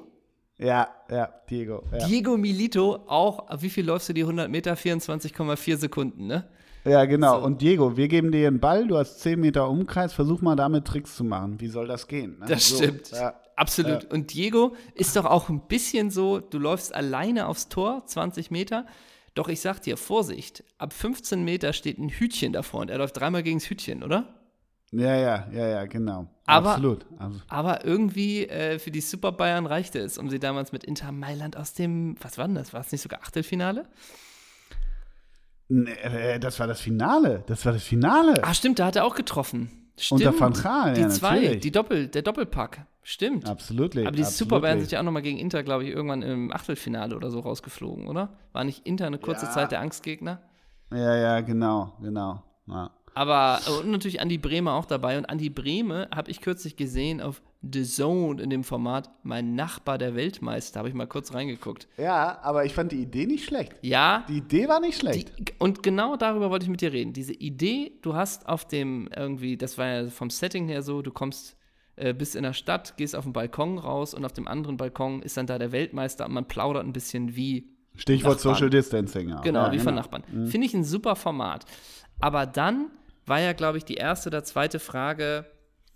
[0.57, 1.83] Ja, ja, Diego.
[1.91, 2.07] Ja.
[2.07, 4.73] Diego Milito, auch, wie viel läufst du die 100 Meter?
[4.73, 6.45] 24,4 Sekunden, ne?
[6.85, 7.39] Ja, genau.
[7.39, 7.45] So.
[7.45, 10.85] Und Diego, wir geben dir einen Ball, du hast 10 Meter Umkreis, versuch mal damit
[10.85, 11.59] Tricks zu machen.
[11.59, 12.37] Wie soll das gehen?
[12.39, 12.45] Ne?
[12.47, 13.11] Das so, stimmt.
[13.11, 13.33] Ja.
[13.55, 14.03] Absolut.
[14.03, 14.09] Ja.
[14.11, 18.85] Und Diego ist doch auch ein bisschen so, du läufst alleine aufs Tor, 20 Meter.
[19.35, 23.17] Doch ich sag dir, Vorsicht, ab 15 Meter steht ein Hütchen davor und er läuft
[23.17, 24.33] dreimal gegen das Hütchen, oder?
[24.91, 26.27] Ja, ja, ja, ja, genau.
[26.45, 27.05] Aber, Absolut.
[27.19, 27.41] Also.
[27.49, 31.57] Aber irgendwie äh, für die Super Bayern reichte es, um sie damals mit Inter Mailand
[31.57, 32.71] aus dem, was war denn das?
[32.71, 33.89] War es nicht sogar Achtelfinale?
[35.67, 37.43] Nee, äh, das war das Finale.
[37.47, 38.41] Das war das Finale.
[38.43, 39.84] Ah, stimmt, da hat er auch getroffen.
[39.97, 40.25] Stimmt.
[40.25, 41.61] Unter Van Gaal, Die ja, zwei, natürlich.
[41.61, 42.85] die Doppel, der Doppelpack.
[43.01, 43.47] Stimmt.
[43.47, 43.95] Absolut.
[43.97, 47.15] Aber die Super Bayern sind ja auch nochmal gegen Inter, glaube ich, irgendwann im Achtelfinale
[47.15, 48.37] oder so rausgeflogen, oder?
[48.51, 49.51] War nicht Inter eine kurze ja.
[49.51, 50.41] Zeit der Angstgegner?
[50.91, 52.41] Ja, ja, genau, genau.
[52.67, 52.91] Ja.
[53.15, 55.17] Aber und natürlich Andi Brehme auch dabei.
[55.17, 59.97] Und Andi Brehme habe ich kürzlich gesehen auf The Zone in dem Format Mein Nachbar
[59.97, 60.79] der Weltmeister.
[60.79, 61.87] Habe ich mal kurz reingeguckt.
[61.97, 63.73] Ja, aber ich fand die Idee nicht schlecht.
[63.81, 64.25] Ja.
[64.27, 65.31] Die Idee war nicht schlecht.
[65.39, 67.13] Die, und genau darüber wollte ich mit dir reden.
[67.13, 71.11] Diese Idee, du hast auf dem irgendwie, das war ja vom Setting her so, du
[71.11, 71.55] kommst
[71.95, 75.21] äh, bist in der Stadt, gehst auf den Balkon raus und auf dem anderen Balkon
[75.21, 77.69] ist dann da der Weltmeister und man plaudert ein bisschen wie.
[77.95, 78.55] Stichwort Nachbarn.
[78.55, 79.39] Social Distancing, ja.
[79.39, 79.83] Genau, ja, wie genau.
[79.85, 80.23] von Nachbarn.
[80.29, 80.47] Mhm.
[80.47, 81.63] Finde ich ein super Format.
[82.19, 82.87] Aber dann
[83.25, 85.45] war ja, glaube ich, die erste oder zweite Frage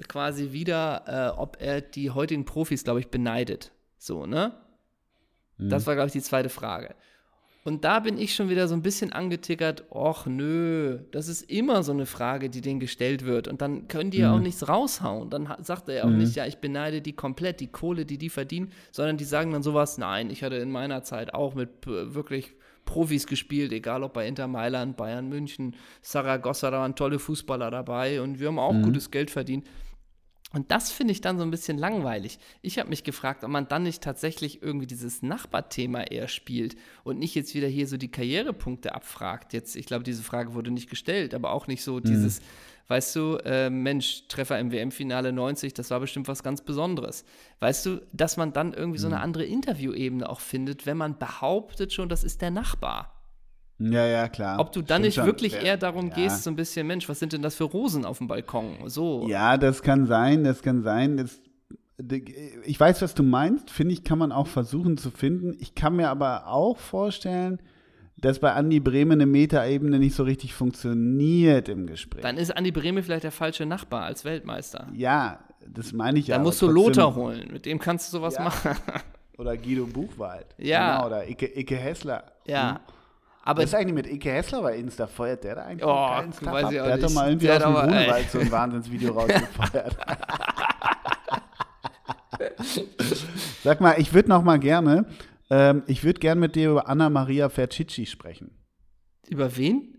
[0.08, 1.04] quasi wieder,
[1.36, 3.72] äh, ob er die heutigen Profis, glaube ich, beneidet.
[3.98, 4.54] So, ne?
[5.58, 5.70] Mhm.
[5.70, 6.96] Das war, glaube ich, die zweite Frage.
[7.66, 11.84] Und da bin ich schon wieder so ein bisschen angetickert, och nö, das ist immer
[11.84, 13.50] so eine Frage, die denen gestellt wird.
[13.50, 14.44] Und dann können die ja auch mhm.
[14.44, 15.30] nichts raushauen.
[15.30, 16.20] Dann sagt er ja auch mhm.
[16.20, 19.62] nicht, ja, ich beneide die komplett, die Kohle, die die verdienen, sondern die sagen dann
[19.62, 22.56] sowas, nein, ich hatte in meiner Zeit auch mit äh, wirklich
[22.90, 28.20] Profis gespielt, egal ob bei Inter Mailand, Bayern München, Saragossa, da waren tolle Fußballer dabei
[28.20, 28.82] und wir haben auch mhm.
[28.82, 29.64] gutes Geld verdient.
[30.54, 32.40] Und das finde ich dann so ein bisschen langweilig.
[32.64, 37.20] Ich habe mich gefragt, ob man dann nicht tatsächlich irgendwie dieses Nachbarthema eher spielt und
[37.20, 39.54] nicht jetzt wieder hier so die Karrierepunkte abfragt.
[39.54, 42.04] Jetzt, ich glaube, diese Frage wurde nicht gestellt, aber auch nicht so mhm.
[42.06, 42.42] dieses,
[42.90, 47.24] weißt du, äh, Mensch, Treffer im WM-Finale 90, das war bestimmt was ganz Besonderes.
[47.60, 49.24] Weißt du, dass man dann irgendwie so eine mhm.
[49.24, 53.14] andere Interviewebene auch findet, wenn man behauptet schon, das ist der Nachbar.
[53.78, 54.60] Ja, ja, klar.
[54.60, 55.26] Ob du dann Stimmt nicht schon.
[55.26, 56.16] wirklich eher darum ja.
[56.16, 58.76] gehst, so ein bisschen, Mensch, was sind denn das für Rosen auf dem Balkon?
[58.88, 59.28] So.
[59.30, 61.16] Ja, das kann sein, das kann sein.
[61.16, 61.40] Das,
[62.66, 63.70] ich weiß, was du meinst.
[63.70, 65.56] Finde ich, kann man auch versuchen zu finden.
[65.60, 67.62] Ich kann mir aber auch vorstellen,
[68.22, 72.22] dass bei Andi Brehme eine Metaebene nicht so richtig funktioniert im Gespräch.
[72.22, 74.88] Dann ist Andi Brehme vielleicht der falsche Nachbar als Weltmeister.
[74.94, 76.36] Ja, das meine ich ja.
[76.36, 78.44] Dann musst du Lothar holen, mit dem kannst du sowas ja.
[78.44, 78.72] machen.
[79.38, 80.48] Oder Guido Buchwald.
[80.58, 80.98] Ja.
[80.98, 82.24] Genau, oder Icke, Icke Hessler.
[82.46, 82.72] Ja.
[82.72, 82.80] Hm.
[83.44, 85.08] Aber Was ist eigentlich mit Ike Hessler bei Insta?
[85.08, 86.70] Feuert der da eigentlich oh, einen Stuff weiß?
[86.70, 89.98] Der hat doch mal irgendwie der aus dem Grunewald so ein Wahnsinnsvideo rausgefeuert.
[93.64, 95.06] Sag mal, ich würde noch mal gerne,
[95.50, 98.52] ähm, ich würde gerne mit dir über Anna Maria Fercicci sprechen.
[99.28, 99.98] Über wen?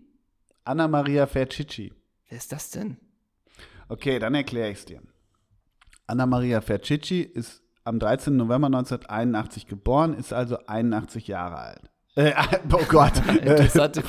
[0.63, 1.93] Anna Maria Fercicci.
[2.29, 2.97] Wer ist das denn?
[3.89, 5.01] Okay, dann erkläre ich es dir.
[6.07, 8.35] Anna Maria Fercicci ist am 13.
[8.35, 11.91] November 1981 geboren, ist also 81 Jahre alt.
[12.13, 12.33] Äh,
[12.73, 13.13] oh Gott.
[13.27, 14.03] Interessante,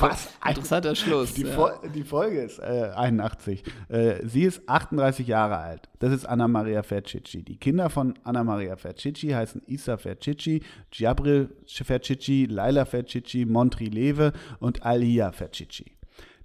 [0.45, 1.33] interessanter Schluss.
[1.35, 1.79] Die, ja.
[1.95, 3.63] die Folge ist äh, 81.
[3.87, 5.87] Äh, sie ist 38 Jahre alt.
[5.99, 7.43] Das ist Anna Maria Fercicci.
[7.43, 10.61] Die Kinder von Anna Maria Fercicci heißen Isa Fercicci,
[10.91, 15.95] Giabril Fercicci, Laila Fercicci, Montri Lewe und Alia Fercicci.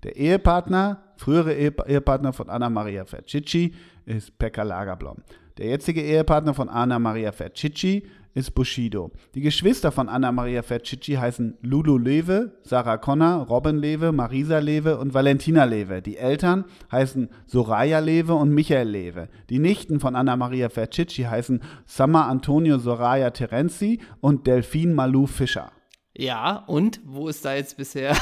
[0.04, 3.74] Der Ehepartner, frühere Ehepartner von Anna Maria Fercicci,
[4.06, 5.16] ist Pekka Lagerblom.
[5.58, 9.10] Der jetzige Ehepartner von Anna Maria Fercicci ist Bushido.
[9.34, 14.98] Die Geschwister von Anna Maria Fercicci heißen Lulu Lewe, Sarah Connor, Robin Lewe, Marisa Lewe
[14.98, 16.02] und Valentina Lewe.
[16.02, 19.28] Die Eltern heißen Soraya Lewe und Michael Lewe.
[19.50, 25.72] Die Nichten von Anna Maria Fercicci heißen Summer Antonio Soraya Terenzi und Delphine Malou Fischer.
[26.16, 28.16] Ja, und wo ist da jetzt bisher?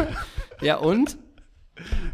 [0.60, 1.18] ja, und?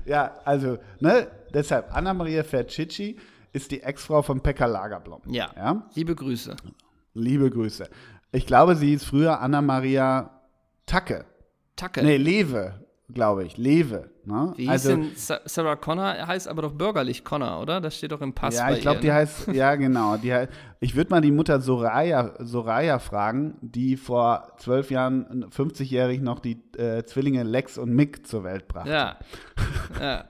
[0.04, 3.16] Ja, also, ne, deshalb, Anna Maria Fercicci
[3.52, 5.22] ist die Ex-Frau von Pekka Lagerblom.
[5.26, 5.50] Ja.
[5.56, 5.88] ja.
[5.94, 6.56] Liebe Grüße.
[7.14, 7.88] Liebe Grüße.
[8.32, 10.40] Ich glaube, sie ist früher Anna-Maria
[10.86, 11.24] Tacke.
[11.76, 12.02] Tacke?
[12.02, 13.56] Nee, Lewe, glaube ich.
[13.56, 14.10] Lewe.
[14.24, 14.52] Ne?
[14.56, 16.26] Wie also, denn Sarah Connor?
[16.26, 17.80] Heißt aber doch bürgerlich Connor, oder?
[17.80, 18.56] Das steht doch im Pass.
[18.56, 19.14] Ja, ich glaube, die ne?
[19.14, 20.16] heißt, ja, genau.
[20.16, 20.50] Die heißt,
[20.80, 26.62] ich würde mal die Mutter Soraya, Soraya fragen, die vor zwölf Jahren, 50-jährig noch die
[26.76, 28.90] äh, Zwillinge Lex und Mick zur Welt brachte.
[28.90, 29.16] Ja.
[30.00, 30.24] ja.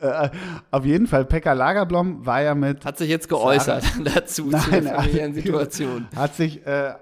[0.00, 0.30] Äh,
[0.70, 2.84] auf jeden Fall, Pekka Lagerblom war ja mit.
[2.84, 6.06] Hat sich jetzt geäußert Sarah, dazu, Nein, zu der familiären Situation.
[6.16, 6.94] Hat sich, äh,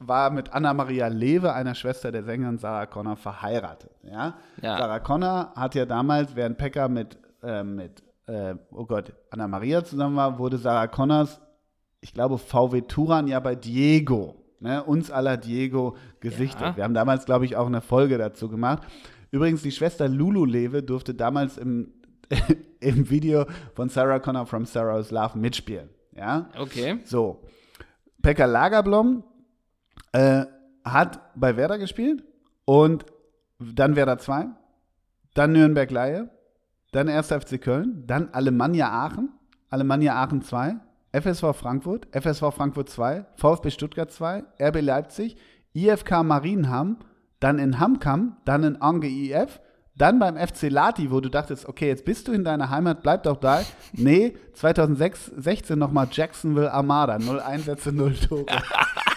[0.00, 3.92] war mit Anna-Maria Lewe, einer Schwester der Sängerin Sarah Connor, verheiratet.
[4.02, 4.34] Ja?
[4.60, 4.76] ja.
[4.76, 10.16] Sarah Connor hat ja damals, während Pekka mit, äh, mit äh, oh Gott, Anna-Maria zusammen
[10.16, 11.40] war, wurde Sarah Connors
[12.00, 14.36] ich glaube, VW Turan ja bei Diego.
[14.62, 16.60] Ne, uns aller Diego gesichtet.
[16.60, 16.76] Ja.
[16.76, 18.82] Wir haben damals, glaube ich, auch eine Folge dazu gemacht.
[19.30, 21.94] Übrigens, die Schwester Lulu Lewe durfte damals im,
[22.80, 25.88] im Video von Sarah Connor from Sarah's Love mitspielen.
[26.14, 26.50] Ja?
[26.58, 26.98] Okay.
[27.04, 27.42] So.
[28.20, 29.24] Pekka Lagerblom
[30.12, 30.44] äh,
[30.84, 32.24] hat bei Werder gespielt
[32.64, 33.04] und
[33.58, 34.46] dann Werder 2,
[35.34, 36.30] dann Nürnberg Laie,
[36.92, 37.28] dann 1.
[37.28, 39.30] FC Köln, dann Alemannia Aachen,
[39.68, 40.76] Alemannia Aachen 2,
[41.12, 45.36] FSV Frankfurt, FSV Frankfurt 2, VfB Stuttgart 2, RB Leipzig,
[45.74, 46.98] IFK Marienham,
[47.38, 49.60] dann in Hamkam, dann in Ange IF,
[49.96, 53.24] dann beim FC Lati, wo du dachtest, okay, jetzt bist du in deiner Heimat, bleib
[53.24, 53.62] doch da.
[53.92, 58.46] Nee, 2016 nochmal Jacksonville Armada, 0 Einsätze, 0 Tore.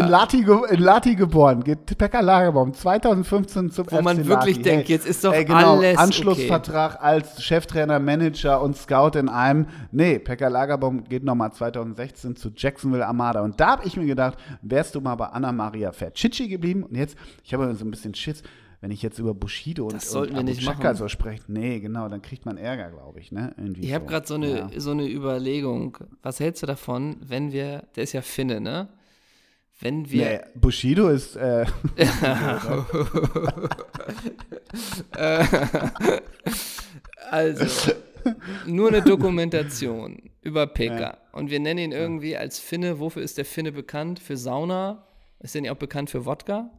[0.00, 4.62] In, Lati, in Lati geboren, geht Pekka Lagerbaum 2015 zum Wo FC man wirklich Lati.
[4.62, 7.02] denkt, hey, jetzt ist doch ey, genau, alles Anschlussvertrag okay.
[7.02, 9.66] als Cheftrainer, Manager und Scout in einem.
[9.92, 13.40] Nee, Pekka Lagerbaum geht nochmal 2016 zu Jacksonville Armada.
[13.40, 16.84] Und da habe ich mir gedacht, wärst du mal bei Anna Maria Fercicci geblieben.
[16.84, 18.42] Und jetzt, ich habe so ein bisschen Schiss
[18.80, 22.22] wenn ich jetzt über Bushido und, das und Abu Chaka so spreche, nee, genau, dann
[22.22, 23.54] kriegt man Ärger, glaube ich, ne?
[23.58, 24.08] Irgendwie ich habe so.
[24.08, 24.68] gerade so eine, ja.
[24.76, 25.98] so eine Überlegung.
[26.22, 28.88] Was hältst du davon, wenn wir, der ist ja Finne, ne?
[29.80, 30.24] Wenn wir.
[30.24, 31.36] Nee, Bushido ist.
[31.36, 31.66] Äh,
[37.30, 37.92] also,
[38.66, 41.00] nur eine Dokumentation über Pekka.
[41.00, 41.18] Ja.
[41.32, 43.00] Und wir nennen ihn irgendwie als Finne.
[43.00, 44.18] Wofür ist der Finne bekannt?
[44.18, 45.06] Für Sauna?
[45.40, 46.70] Ist er nicht auch bekannt für Wodka?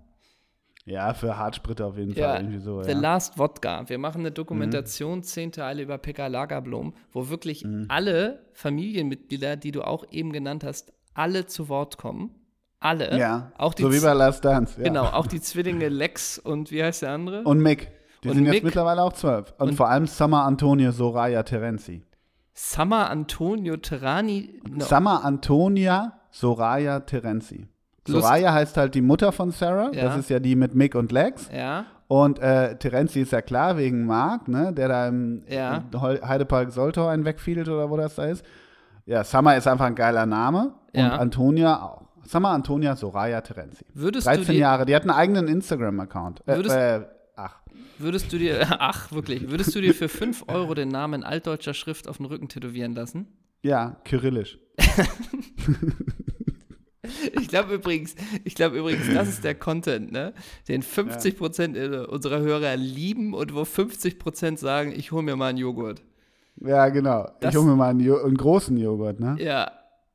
[0.86, 2.42] Ja, für Hartspritter auf jeden ja, Fall.
[2.42, 3.00] Irgendwie so, The ja.
[3.00, 3.88] Last Wodka.
[3.88, 5.24] Wir machen eine Dokumentation, mhm.
[5.24, 7.86] zehn Teile über Pekka Lagerblom, wo wirklich mhm.
[7.88, 12.41] alle Familienmitglieder, die du auch eben genannt hast, alle zu Wort kommen
[12.82, 13.18] alle.
[13.18, 14.78] Ja, auch die so wie bei Last Dance.
[14.78, 14.84] Ja.
[14.84, 17.44] Genau, auch die Zwillinge Lex und wie heißt der andere?
[17.44, 17.92] Und Mick.
[18.24, 18.56] Die und sind Mick.
[18.56, 19.54] jetzt mittlerweile auch zwölf.
[19.58, 22.04] Und, und, vor allem Summer Antonio Soraya Terenzi.
[22.54, 24.60] Summer Antonio Terani?
[24.70, 24.84] No.
[24.84, 27.68] Summer Antonia Soraya Terenzi.
[28.08, 28.24] Lust.
[28.24, 29.92] Soraya heißt halt die Mutter von Sarah.
[29.94, 30.04] Ja.
[30.04, 31.50] Das ist ja die mit Mick und Lex.
[31.56, 31.86] Ja.
[32.08, 35.84] Und äh, Terenzi ist ja klar wegen Mark, ne, der da im, ja.
[35.94, 38.44] Heidepark Soltau einen wegfiedelt oder wo das da ist.
[39.06, 40.74] Ja, Summer ist einfach ein geiler Name.
[40.94, 41.16] Und ja.
[41.16, 42.01] Antonia auch.
[42.34, 43.86] Mal Antonia Soraya Terenzi.
[43.94, 46.42] Würdest 13 du dir, Jahre, die hat einen eigenen Instagram-Account.
[46.48, 47.02] Äh, würdest, äh,
[47.36, 47.62] ach.
[47.98, 51.74] Würdest du dir, ach, wirklich, würdest du dir für 5 Euro den Namen in altdeutscher
[51.74, 53.28] Schrift auf den Rücken tätowieren lassen?
[53.64, 54.58] Ja, kyrillisch.
[57.40, 60.34] ich glaube übrigens, ich glaube übrigens, das ist der Content, ne?
[60.68, 62.06] Den 50 Prozent ja.
[62.06, 66.02] unserer Hörer lieben und wo 50 Prozent sagen, ich hole mir mal einen Joghurt.
[66.58, 67.30] Ja, genau.
[67.40, 69.36] Das, ich hole mir mal einen, einen, großen Joghurt, ne?
[69.40, 69.72] Ja,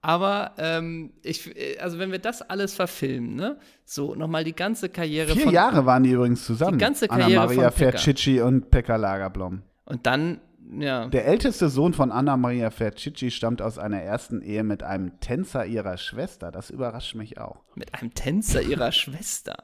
[0.06, 1.52] aber ähm, ich,
[1.82, 3.58] also wenn wir das alles verfilmen, ne?
[3.84, 5.52] So, nochmal die ganze Karriere Vier von.
[5.52, 6.78] Jahre waren die übrigens zusammen.
[6.78, 9.62] Die ganze Karriere Anna Maria Fercicci und Pekka Lagerblom.
[9.84, 10.40] Und dann,
[10.78, 11.08] ja.
[11.08, 15.66] Der älteste Sohn von Anna Maria Fercicci stammt aus einer ersten Ehe mit einem Tänzer
[15.66, 16.52] ihrer Schwester.
[16.52, 17.64] Das überrascht mich auch.
[17.74, 19.56] Mit einem Tänzer ihrer Schwester.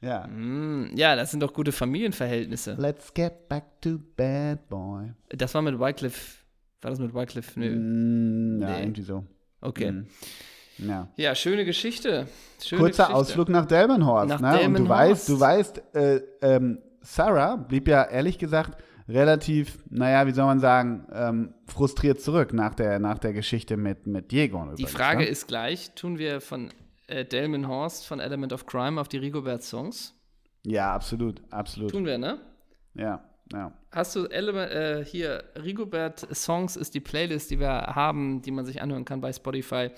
[0.00, 0.26] Ja.
[0.26, 2.76] Mm, ja, das sind doch gute Familienverhältnisse.
[2.78, 5.12] Let's get back to bad boy.
[5.28, 6.38] Das war mit Wycliffe.
[6.80, 7.60] War das mit Wycliffe?
[7.60, 7.76] Nö.
[7.76, 8.80] Mm, ja, nee.
[8.80, 9.26] irgendwie so.
[9.66, 9.92] Okay.
[9.92, 10.06] Mhm.
[10.78, 11.08] Ja.
[11.16, 12.26] ja, schöne Geschichte.
[12.62, 13.14] Schöne Kurzer Geschichte.
[13.18, 14.28] Ausflug nach Delmenhorst.
[14.28, 14.58] Nach ne?
[14.58, 15.28] Delmenhorst.
[15.28, 20.32] Und du weißt, du weißt, äh, ähm, Sarah blieb ja ehrlich gesagt relativ, naja, wie
[20.32, 24.74] soll man sagen, ähm, frustriert zurück nach der, nach der Geschichte mit, mit Diego.
[24.76, 25.26] Die Frage ne?
[25.26, 26.70] ist gleich, tun wir von
[27.06, 30.14] äh, Delmenhorst von Element of Crime auf die Rigobert-Songs?
[30.64, 31.92] Ja, absolut, absolut.
[31.92, 32.40] Tun wir, ne?
[32.94, 33.24] Ja.
[33.52, 33.72] Ja.
[33.92, 38.66] Hast du Element, äh, hier, Rigobert Songs ist die Playlist, die wir haben, die man
[38.66, 39.90] sich anhören kann bei Spotify.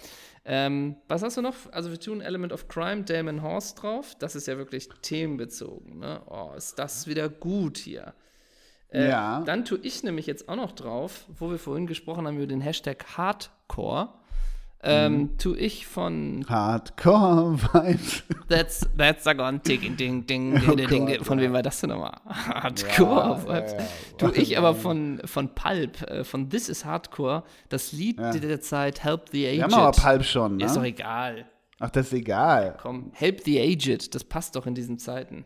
[0.44, 1.54] Ähm, was hast du noch?
[1.72, 4.14] Also wir tun Element of Crime, Damon Horst drauf.
[4.18, 5.98] Das ist ja wirklich themenbezogen.
[5.98, 6.20] Ne?
[6.26, 8.14] Oh, ist das wieder gut hier.
[8.90, 9.42] Äh, ja.
[9.44, 12.60] Dann tue ich nämlich jetzt auch noch drauf, wo wir vorhin gesprochen haben über den
[12.60, 14.14] Hashtag Hardcore
[14.82, 18.22] ähm, tue ich von Hardcore Vibes.
[18.48, 21.90] That's, that's a gun, ding, ding, ding, oh ding, ding, Von wem war das denn
[21.90, 22.20] nochmal?
[22.26, 23.72] Hardcore ja, Vibes.
[23.72, 23.86] Ja, ja.
[24.18, 29.02] Tue ich aber von, von Pulp, äh, von This is Hardcore, das Lied der Zeit
[29.02, 29.56] Help the Aged.
[29.56, 30.64] Wir haben aber Pulp schon, ne?
[30.66, 31.46] Ist doch egal.
[31.80, 32.76] Ach, das ist egal.
[32.80, 35.44] Komm, Help the Aged, das passt doch in diesen Zeiten.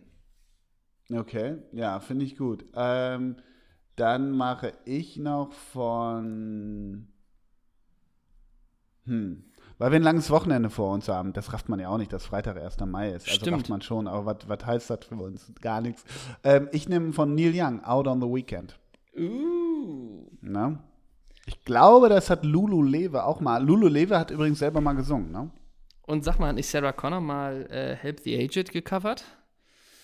[1.10, 2.64] Okay, ja, finde ich gut.
[2.74, 3.36] Ähm,
[3.96, 7.11] dann mache ich noch von
[9.06, 9.44] hm.
[9.78, 11.32] Weil wir ein langes Wochenende vor uns haben.
[11.32, 12.78] Das rafft man ja auch nicht, dass Freitag 1.
[12.86, 13.26] Mai ist.
[13.26, 13.56] Also Stimmt.
[13.56, 14.06] rafft man schon.
[14.06, 15.52] Aber was heißt das für uns?
[15.60, 16.04] Gar nichts.
[16.44, 18.78] Ähm, ich nehme von Neil Young, Out on the Weekend.
[19.16, 20.28] Uh.
[20.40, 20.78] Na?
[21.46, 23.64] Ich glaube, das hat Lulu Lewe auch mal.
[23.64, 25.50] Lulu Lewe hat übrigens selber mal gesungen, ne?
[26.02, 29.24] Und sag mal, hat nicht Sarah Connor mal äh, Help the Aged gecovert?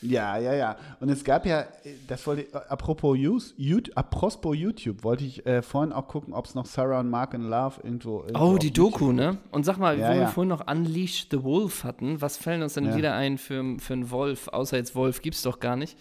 [0.01, 0.77] Ja, ja, ja.
[1.01, 1.65] Und es gab ja,
[2.07, 6.55] das wollte ich, apropos, YouTube, apropos YouTube, wollte ich äh, vorhin auch gucken, ob es
[6.55, 8.21] noch Sarah und Mark in Love irgendwo.
[8.21, 9.39] irgendwo oh, die Doku, ne?
[9.51, 10.21] Und sag mal, ja, wo ja.
[10.21, 12.97] wir vorhin noch Unleash the Wolf hatten, was fällt uns denn ja.
[12.97, 14.49] wieder ein für, für einen Wolf?
[14.49, 15.97] Außer jetzt Wolf gibt es doch gar nicht.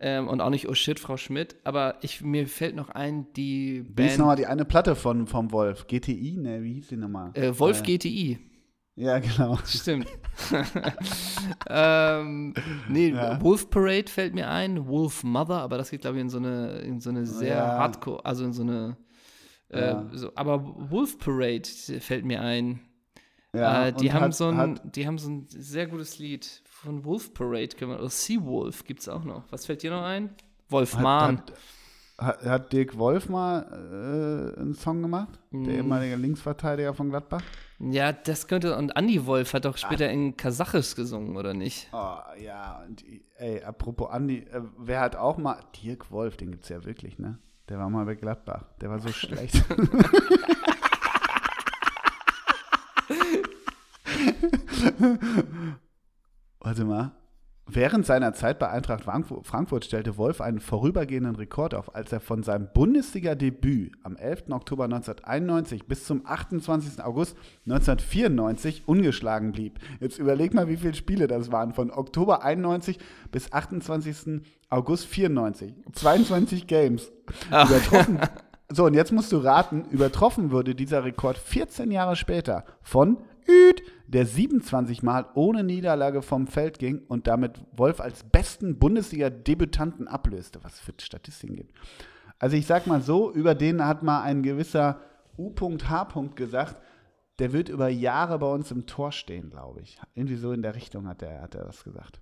[0.00, 1.56] Ähm, und auch nicht Oh shit, Frau Schmidt.
[1.64, 3.98] Aber ich, mir fällt noch ein, die Band.
[3.98, 5.86] Wie ist nochmal die eine Platte von, vom Wolf?
[5.86, 6.36] GTI?
[6.38, 7.30] Ne, wie hieß die nochmal?
[7.34, 8.38] Äh, Wolf äh, GTI.
[8.98, 9.56] Ja, genau.
[9.64, 10.08] Stimmt.
[11.68, 12.52] ähm,
[12.88, 13.40] nee, ja.
[13.40, 16.80] Wolf Parade fällt mir ein, Wolf Mother, aber das geht, glaube ich, in so eine,
[16.80, 17.78] in so eine sehr ja.
[17.78, 18.96] hardcore, also in so eine.
[19.68, 20.10] Äh, ja.
[20.12, 21.62] so, aber Wolf Parade
[22.00, 22.80] fällt mir ein.
[23.54, 27.04] Ja, äh, die, haben hat, so ein, die haben so ein sehr gutes Lied von
[27.04, 29.44] Wolf Parade, können wir, oder Sea Wolf gibt es auch noch.
[29.50, 30.30] Was fällt dir noch ein?
[30.70, 31.38] Wolfman.
[31.38, 31.52] Hat,
[32.18, 35.38] hat, hat Dirk Wolf mal äh, einen Song gemacht?
[35.52, 35.70] Der mm.
[35.70, 37.42] ehemalige Linksverteidiger von Gladbach?
[37.80, 38.76] Ja, das könnte.
[38.76, 40.12] Und Andy Wolf hat doch später Ach.
[40.12, 41.88] in Kasachisch gesungen, oder nicht?
[41.92, 42.82] Oh, ja.
[42.86, 43.04] Und,
[43.36, 45.60] ey, apropos Andy, äh, wer hat auch mal.
[45.82, 47.38] Dirk Wolf, den gibt es ja wirklich, ne?
[47.68, 48.64] Der war mal bei Gladbach.
[48.80, 49.64] Der war so schlecht.
[56.60, 57.12] Warte mal.
[57.70, 62.42] Während seiner Zeit bei Eintracht Frankfurt stellte Wolf einen vorübergehenden Rekord auf, als er von
[62.42, 64.44] seinem Bundesliga-Debüt am 11.
[64.50, 67.04] Oktober 1991 bis zum 28.
[67.04, 69.78] August 1994 ungeschlagen blieb.
[70.00, 71.74] Jetzt überleg mal, wie viele Spiele das waren.
[71.74, 72.98] Von Oktober 91
[73.30, 74.40] bis 28.
[74.70, 75.74] August 94.
[75.92, 77.12] 22 Games.
[77.48, 78.18] Übertroffen.
[78.70, 83.16] So, und jetzt musst du raten, übertroffen wurde dieser Rekord 14 Jahre später von
[83.48, 90.08] Üt, der 27 Mal ohne Niederlage vom Feld ging und damit Wolf als besten Bundesliga-Debütanten
[90.08, 91.74] ablöste, was es für Statistiken gibt.
[92.38, 95.00] Also ich sag mal so, über den hat mal ein gewisser
[95.36, 96.30] U.H.
[96.34, 96.76] gesagt,
[97.38, 99.98] der wird über Jahre bei uns im Tor stehen, glaube ich.
[100.14, 102.20] Irgendwie so in der Richtung hat er, hat er das gesagt.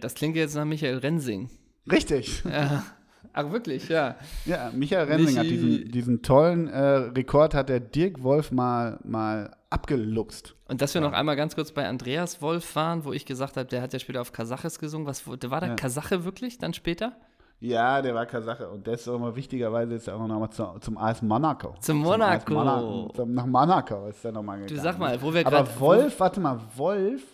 [0.00, 1.50] Das klingt jetzt nach Michael Rensing.
[1.90, 2.44] Richtig.
[2.44, 2.84] Ja.
[3.32, 4.16] Ach, wirklich, ja.
[4.44, 9.56] Ja, Michael Rensing hat diesen, diesen tollen äh, Rekord, hat der Dirk Wolf mal, mal
[9.70, 10.54] abgeluchst.
[10.68, 13.66] Und dass wir noch einmal ganz kurz bei Andreas Wolf waren, wo ich gesagt habe,
[13.66, 15.06] der hat ja später auf Kasaches gesungen.
[15.06, 15.74] Was, war der ja.
[15.74, 17.16] Kasache wirklich dann später?
[17.60, 18.68] Ja, der war Kasache.
[18.68, 21.74] Und der ist auch mal wichtigerweise ist er auch nochmal zu, zum AS Monaco.
[21.80, 22.44] Zum Monaco.
[22.44, 23.12] Zum Monaco.
[23.14, 24.76] Zum, nach Monaco ist er nochmal gegangen.
[24.76, 25.56] Du sag mal, wo wir gerade.
[25.56, 27.33] Aber Wolf, warte mal, Wolf.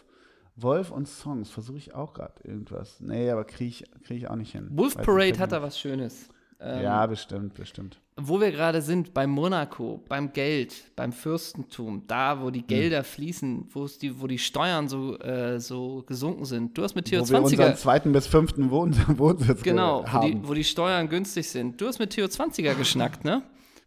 [0.62, 3.00] Wolf und Songs, versuche ich auch gerade irgendwas.
[3.00, 4.68] Nee, aber kriege ich, krieg ich auch nicht hin.
[4.72, 6.28] Wolf Parade hat da was Schönes.
[6.62, 7.98] Ähm, ja, bestimmt, bestimmt.
[8.16, 12.66] Wo wir gerade sind, beim Monaco, beim Geld, beim Fürstentum, da, wo die hm.
[12.66, 13.04] Gelder hm.
[13.04, 13.68] fließen,
[14.02, 16.76] die, wo die Steuern so, äh, so gesunken sind.
[16.76, 17.30] Du hast mit Theo wo 20er.
[17.30, 21.80] Wir unseren zweiten bis fünften Wohn Wohnsitz Genau, wo die, wo die Steuern günstig sind.
[21.80, 23.42] Du hast mit Theo 20er geschnackt, ne?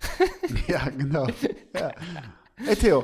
[0.68, 1.28] ja, genau.
[1.76, 1.92] Ja.
[2.66, 3.04] Hey Theo.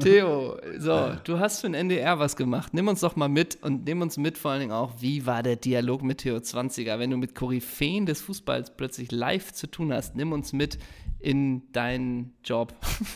[0.00, 2.74] Theo, so, du hast für den NDR was gemacht.
[2.74, 5.44] Nimm uns doch mal mit und nimm uns mit vor allen Dingen auch, wie war
[5.44, 6.98] der Dialog mit Theo 20er?
[6.98, 10.78] Wenn du mit Koryphäen des Fußballs plötzlich live zu tun hast, nimm uns mit
[11.20, 12.74] in deinen Job.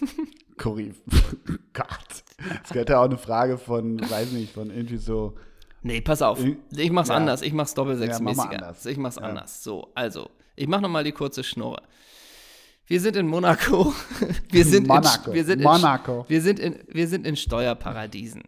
[0.58, 1.02] Koryph.
[1.72, 2.24] Gott.
[2.62, 5.34] Das gehört ja auch eine Frage von, weiß nicht, von irgendwie so.
[5.82, 6.38] Nee, pass auf.
[6.76, 7.16] Ich mach's ja.
[7.16, 7.42] anders.
[7.42, 8.52] Ich mach's doppelsechsmäßiger.
[8.52, 9.22] Ja, mach ich mach's ja.
[9.22, 9.64] anders.
[9.64, 11.82] So, also, ich mach nochmal die kurze Schnurre.
[12.90, 13.94] Wir sind in Monaco.
[14.50, 15.30] Wir sind Monaco.
[15.30, 16.22] In, wir sind Monaco.
[16.22, 18.42] In, wir, sind in, wir sind in Steuerparadiesen.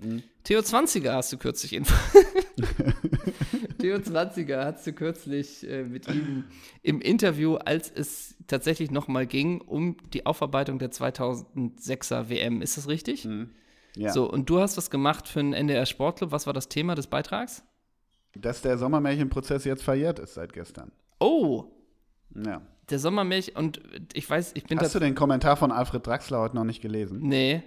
[0.00, 0.22] Mhm.
[0.44, 1.82] Theo 20er hast du kürzlich in
[3.80, 6.44] Theo 20er hast du kürzlich äh, mit ihm
[6.84, 12.62] im Interview, als es tatsächlich nochmal ging um die Aufarbeitung der 2006er WM.
[12.62, 13.24] Ist das richtig?
[13.24, 13.50] Mhm.
[13.96, 14.12] Ja.
[14.12, 16.30] So, und du hast was gemacht für den NDR Sportclub.
[16.30, 17.64] Was war das Thema des Beitrags?
[18.36, 20.92] Dass der Sommermärchenprozess jetzt verjährt ist seit gestern.
[21.18, 21.64] Oh.
[22.32, 23.80] Ja der Sommermilch und
[24.12, 27.20] ich weiß, ich bin Hast du den Kommentar von Alfred Draxler heute noch nicht gelesen?
[27.22, 27.62] Nee.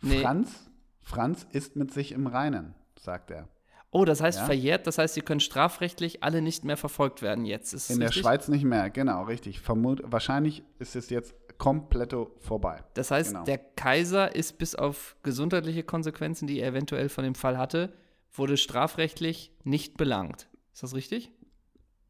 [0.00, 0.20] nee.
[0.20, 0.70] Franz,
[1.02, 3.48] Franz ist mit sich im Reinen, sagt er.
[3.90, 4.44] Oh, das heißt ja?
[4.44, 7.72] verjährt, das heißt, sie können strafrechtlich alle nicht mehr verfolgt werden jetzt.
[7.72, 9.60] Ist In der Schweiz nicht mehr, genau, richtig.
[9.60, 12.84] Vermut, wahrscheinlich ist es jetzt komplett vorbei.
[12.94, 13.44] Das heißt, genau.
[13.44, 17.94] der Kaiser ist bis auf gesundheitliche Konsequenzen, die er eventuell von dem Fall hatte,
[18.32, 20.48] wurde strafrechtlich nicht belangt.
[20.72, 21.30] Ist das richtig?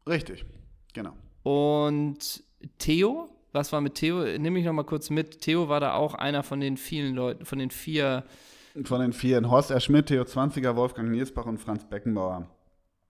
[0.05, 0.45] Richtig,
[0.93, 1.13] genau.
[1.43, 2.43] Und
[2.77, 4.23] Theo, was war mit Theo?
[4.37, 5.41] Nimm mich noch mal kurz mit.
[5.41, 8.23] Theo war da auch einer von den vielen Leuten, von den vier.
[8.83, 9.41] Von den vier.
[9.49, 9.79] Horst R.
[9.79, 12.47] Schmidt, Theo Zwanziger, Wolfgang Niersbach und Franz Beckenbauer.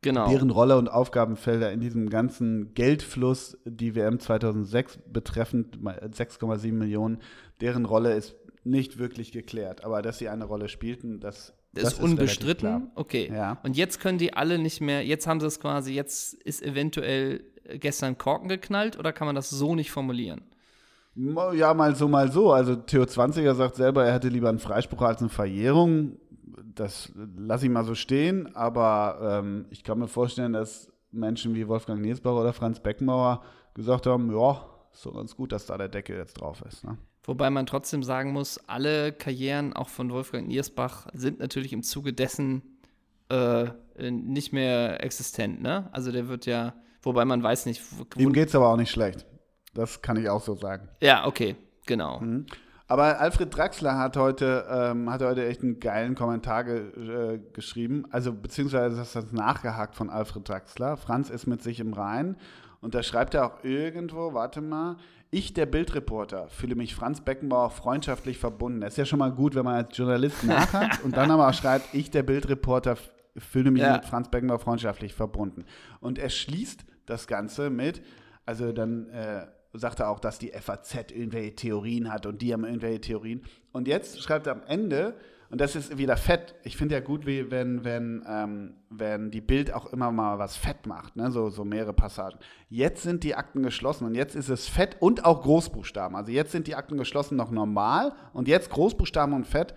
[0.01, 0.29] Genau.
[0.29, 7.19] Deren Rolle und Aufgabenfelder in diesem ganzen Geldfluss, die WM 2006 betreffend, 6,7 Millionen,
[7.59, 9.83] deren Rolle ist nicht wirklich geklärt.
[9.83, 12.91] Aber dass sie eine Rolle spielten, das, das, das ist unbestritten.
[12.95, 13.29] Okay.
[13.33, 13.59] Ja.
[13.63, 17.43] Und jetzt können die alle nicht mehr, jetzt haben sie es quasi, jetzt ist eventuell
[17.77, 20.41] gestern Korken geknallt oder kann man das so nicht formulieren?
[21.15, 22.51] Ja, mal so, mal so.
[22.51, 26.17] Also Theo 20er sagt selber, er hätte lieber einen Freispruch als eine Verjährung.
[26.75, 31.67] das lasse ich mal so stehen, aber ähm, ich kann mir vorstellen, dass Menschen wie
[31.67, 33.43] Wolfgang Niesbauer oder Franz Beckenbauer
[33.73, 36.83] gesagt haben, ja, ist so ganz gut, dass da der Deckel jetzt drauf ist.
[36.83, 36.97] Ne?
[37.23, 42.13] Wobei man trotzdem sagen muss, alle Karrieren, auch von Wolfgang Niersbach, sind natürlich im Zuge
[42.13, 42.79] dessen
[43.29, 43.67] äh,
[44.09, 45.61] nicht mehr existent.
[45.61, 45.89] Ne?
[45.91, 47.81] Also der wird ja, wobei man weiß nicht.
[48.17, 49.25] Ihm geht es aber auch nicht schlecht.
[49.73, 50.89] Das kann ich auch so sagen.
[51.01, 52.19] Ja, okay, genau.
[52.19, 52.45] Mhm.
[52.87, 58.05] Aber Alfred Draxler hat heute, ähm, hat heute echt einen geilen Kommentar ge äh, geschrieben.
[58.09, 60.97] Also, beziehungsweise das ist nachgehakt von Alfred Draxler.
[60.97, 62.35] Franz ist mit sich im Reinen.
[62.81, 64.97] Und da schreibt er auch irgendwo, warte mal,
[65.29, 68.81] ich, der Bildreporter, fühle mich Franz Beckenbauer freundschaftlich verbunden.
[68.81, 71.93] Das ist ja schon mal gut, wenn man als Journalist nachhakt und dann aber schreibt,
[71.93, 72.97] ich, der Bildreporter,
[73.37, 73.93] fühle mich ja.
[73.93, 75.65] mit Franz Beckenbauer freundschaftlich verbunden.
[75.99, 78.01] Und er schließt das Ganze mit,
[78.45, 82.63] also dann äh, sagt er auch, dass die FAZ irgendwelche Theorien hat und die haben
[82.63, 83.43] irgendwelche Theorien.
[83.71, 85.15] Und jetzt schreibt er am Ende,
[85.51, 86.53] und das ist wieder fett.
[86.63, 90.55] Ich finde ja gut, wie wenn, wenn, ähm, wenn die Bild auch immer mal was
[90.55, 91.31] fett macht, ne?
[91.31, 92.37] so, so mehrere Passagen.
[92.69, 96.15] Jetzt sind die Akten geschlossen und jetzt ist es fett und auch Großbuchstaben.
[96.15, 99.73] Also jetzt sind die Akten geschlossen noch normal und jetzt Großbuchstaben und fett.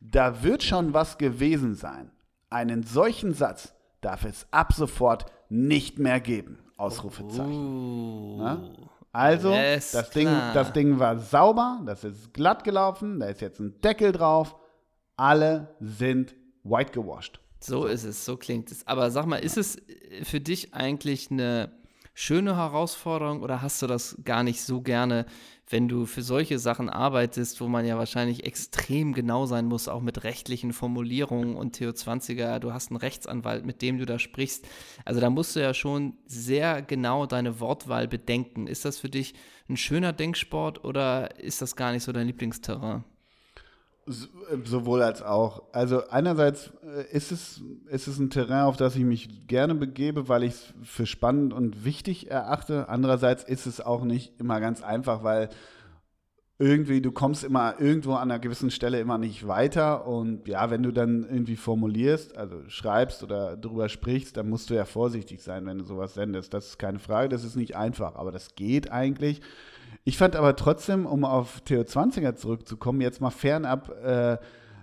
[0.00, 2.12] Da wird schon was gewesen sein.
[2.48, 6.60] Einen solchen Satz darf es ab sofort nicht mehr geben.
[6.78, 7.52] Ausrufezeichen.
[7.52, 8.38] Uh.
[8.38, 8.72] Ne?
[9.12, 13.80] Also, das Ding, das Ding war sauber, das ist glatt gelaufen, da ist jetzt ein
[13.80, 14.56] Deckel drauf.
[15.16, 17.40] Alle sind white gewashed.
[17.60, 18.86] So ist es, so klingt es.
[18.86, 19.78] Aber sag mal, ist es
[20.22, 21.72] für dich eigentlich eine
[22.14, 25.26] schöne Herausforderung oder hast du das gar nicht so gerne,
[25.70, 30.00] wenn du für solche Sachen arbeitest, wo man ja wahrscheinlich extrem genau sein muss, auch
[30.00, 34.66] mit rechtlichen Formulierungen und Theo 20er, du hast einen Rechtsanwalt, mit dem du da sprichst.
[35.04, 38.66] Also da musst du ja schon sehr genau deine Wortwahl bedenken.
[38.66, 39.34] Ist das für dich
[39.68, 43.04] ein schöner Denksport oder ist das gar nicht so dein Lieblingsterrain?
[44.64, 45.62] Sowohl als auch.
[45.72, 50.28] Also einerseits äh, ist es, ist es ein Terrain, auf das ich mich gerne begebe,
[50.28, 52.88] weil ich es für spannend und wichtig erachte.
[52.88, 55.50] Andererseits ist es auch nicht immer ganz einfach, weil
[56.60, 60.06] irgendwie, du kommst immer irgendwo an einer gewissen Stelle immer nicht weiter.
[60.06, 64.74] Und ja, wenn du dann irgendwie formulierst, also schreibst oder darüber sprichst, dann musst du
[64.74, 66.52] ja vorsichtig sein, wenn du sowas sendest.
[66.54, 69.40] Das ist keine Frage, das ist nicht einfach, aber das geht eigentlich.
[70.04, 74.38] Ich fand aber trotzdem, um auf Theo 20er zurückzukommen, jetzt mal fernab, äh,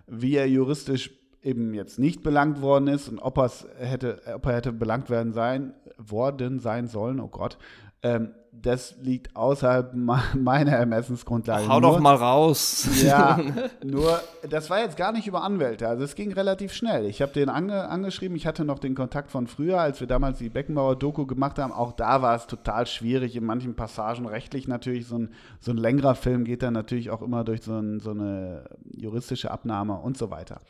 [0.07, 1.11] wie er juristisch
[1.41, 3.37] eben jetzt nicht belangt worden ist und ob,
[3.77, 7.57] hätte, ob er hätte belangt werden sein, worden sein sollen, oh Gott,
[8.01, 9.93] ähm, das liegt außerhalb
[10.35, 11.67] meiner Ermessensgrundlage.
[11.67, 12.87] Hau nur, doch mal raus.
[13.03, 13.39] Ja,
[13.83, 15.87] nur, das war jetzt gar nicht über Anwälte.
[15.87, 17.05] Also es ging relativ schnell.
[17.05, 20.39] Ich habe den ange, angeschrieben, ich hatte noch den Kontakt von früher, als wir damals
[20.39, 21.71] die Beckenbauer-Doku gemacht haben.
[21.71, 25.07] Auch da war es total schwierig, in manchen Passagen rechtlich natürlich.
[25.07, 25.29] So ein,
[25.59, 29.51] so ein längerer Film geht dann natürlich auch immer durch so, ein, so eine juristische
[29.51, 30.61] Abnahme und so weiter.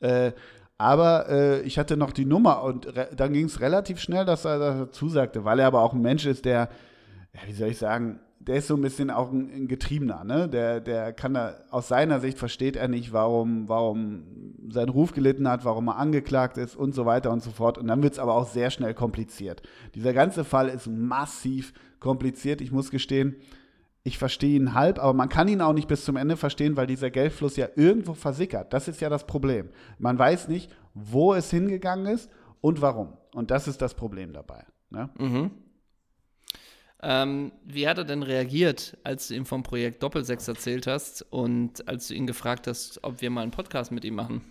[0.00, 0.32] Äh,
[0.78, 4.58] aber äh, ich hatte noch die Nummer und dann ging es relativ schnell, dass er
[4.58, 6.70] dazu sagte, weil er aber auch ein Mensch ist, der
[7.34, 10.48] ja, wie soll ich sagen, der ist so ein bisschen auch ein, ein, Getriebener, ne?
[10.48, 14.24] Der, der kann da, aus seiner Sicht versteht er nicht, warum, warum
[14.68, 17.78] sein Ruf gelitten hat, warum er angeklagt ist und so weiter und so fort.
[17.78, 19.62] Und dann wird es aber auch sehr schnell kompliziert.
[19.94, 22.60] Dieser ganze Fall ist massiv kompliziert.
[22.60, 23.36] Ich muss gestehen,
[24.02, 26.88] ich verstehe ihn halb, aber man kann ihn auch nicht bis zum Ende verstehen, weil
[26.88, 28.72] dieser Geldfluss ja irgendwo versickert.
[28.72, 29.68] Das ist ja das Problem.
[29.98, 32.28] Man weiß nicht, wo es hingegangen ist
[32.60, 33.12] und warum.
[33.32, 34.64] Und das ist das Problem dabei.
[34.90, 35.08] Ne?
[35.18, 35.50] Mhm.
[37.02, 41.88] Ähm, wie hat er denn reagiert, als du ihm vom Projekt Doppelsechs erzählt hast und
[41.88, 44.42] als du ihn gefragt hast, ob wir mal einen Podcast mit ihm machen?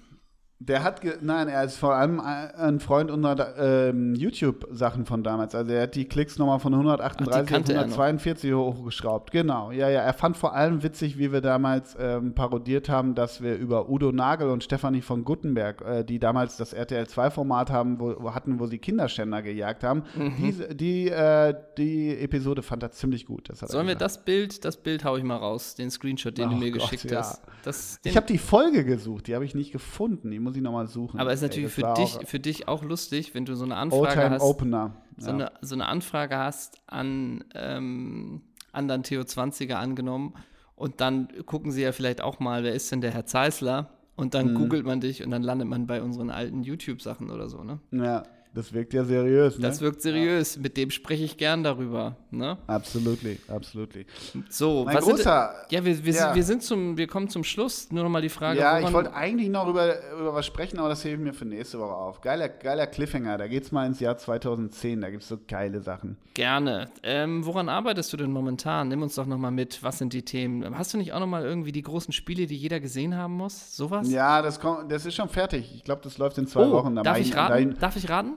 [0.64, 5.56] Der hat, nein, er ist vor allem ein Freund unserer ähm, YouTube-Sachen von damals.
[5.56, 9.32] Also er hat die Klicks nochmal von 138 auf 142 hochgeschraubt.
[9.32, 10.02] Genau, ja, ja.
[10.02, 14.12] Er fand vor allem witzig, wie wir damals ähm, parodiert haben, dass wir über Udo
[14.12, 18.68] Nagel und Stefanie von Guttenberg, äh, die damals das RTL 2-Format haben, wo, hatten, wo
[18.68, 20.04] sie Kinderschänder gejagt haben.
[20.16, 20.36] Mhm.
[20.38, 23.50] Die, die, äh, die Episode fand er ziemlich gut.
[23.52, 26.58] Sollen wir das Bild, das Bild hau ich mal raus, den Screenshot, den oh du
[26.58, 27.22] mir Gott, geschickt ja.
[27.22, 27.42] hast.
[27.64, 30.30] Das, ich habe die Folge gesucht, die habe ich nicht gefunden.
[30.30, 31.20] Die muss ich nochmal suchen.
[31.20, 33.76] Aber es ist natürlich Ey, für, dich, für dich auch lustig, wenn du so eine
[33.76, 34.42] Anfrage hast.
[34.42, 34.96] Opener.
[35.18, 35.24] Ja.
[35.24, 38.42] So, eine, so eine Anfrage hast an, ähm,
[38.72, 40.34] an dann Theo 20er angenommen
[40.76, 43.90] und dann gucken sie ja vielleicht auch mal, wer ist denn der Herr Zeisler?
[44.16, 44.58] Und dann mhm.
[44.58, 47.80] googelt man dich und dann landet man bei unseren alten YouTube-Sachen oder so, ne?
[47.92, 48.24] Ja.
[48.54, 49.68] Das wirkt ja seriös, ne?
[49.68, 50.56] Das wirkt seriös.
[50.56, 50.62] Ja.
[50.62, 52.58] Mit dem spreche ich gern darüber, ne?
[52.68, 54.06] Absolutely, absolutely.
[54.50, 56.36] So, mein was großer, sind, ja, wir, wir, ja.
[56.36, 57.90] wir sind zum, wir kommen zum Schluss.
[57.92, 58.60] Nur noch mal die Frage.
[58.60, 61.46] Ja, ich wollte eigentlich noch über, über was sprechen, aber das hebe ich mir für
[61.46, 62.20] nächste Woche auf.
[62.20, 63.38] Geiler, geiler Cliffhanger.
[63.38, 65.00] Da geht's mal ins Jahr 2010.
[65.00, 66.18] Da gibt's so geile Sachen.
[66.34, 66.90] Gerne.
[67.04, 68.90] Ähm, woran arbeitest du denn momentan?
[68.90, 69.82] Nimm uns doch noch mal mit.
[69.82, 70.78] Was sind die Themen?
[70.78, 73.78] Hast du nicht auch noch mal irgendwie die großen Spiele, die jeder gesehen haben muss?
[73.78, 74.12] Sowas?
[74.12, 75.74] Ja, das, kommt, das ist schon fertig.
[75.74, 76.96] Ich glaube, das läuft in zwei oh, Wochen.
[76.96, 77.78] darf ich raten?
[77.80, 78.34] Darf ich raten?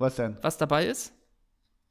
[0.00, 0.38] Was denn?
[0.40, 1.12] Was dabei ist?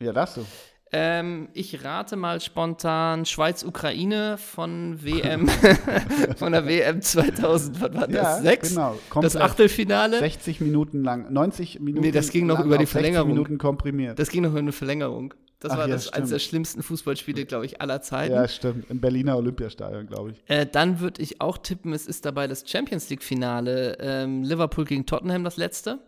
[0.02, 0.46] Ja, darfst du.
[0.92, 5.48] Ähm, ich rate mal spontan Schweiz-Ukraine von WM,
[6.38, 8.12] von der WM 2000, was war das?
[8.12, 8.70] Ja, Sechs?
[8.70, 8.98] Genau.
[9.10, 10.18] Komplett das Achtelfinale.
[10.18, 12.04] 60 Minuten lang, 90 Minuten.
[12.04, 13.30] Nee, das ging noch über die Verlängerung.
[13.30, 14.18] Minuten komprimiert.
[14.18, 15.36] Das ging noch über eine Verlängerung.
[15.60, 18.34] Das Ach, war ja, das, eines der schlimmsten Fußballspiele, glaube ich, aller Zeiten.
[18.34, 18.90] Ja, stimmt.
[18.90, 20.42] Im Berliner Olympiastadion, glaube ich.
[20.48, 23.98] Äh, dann würde ich auch tippen, es ist dabei das Champions League-Finale.
[24.00, 26.00] Ähm, Liverpool gegen Tottenham, das letzte.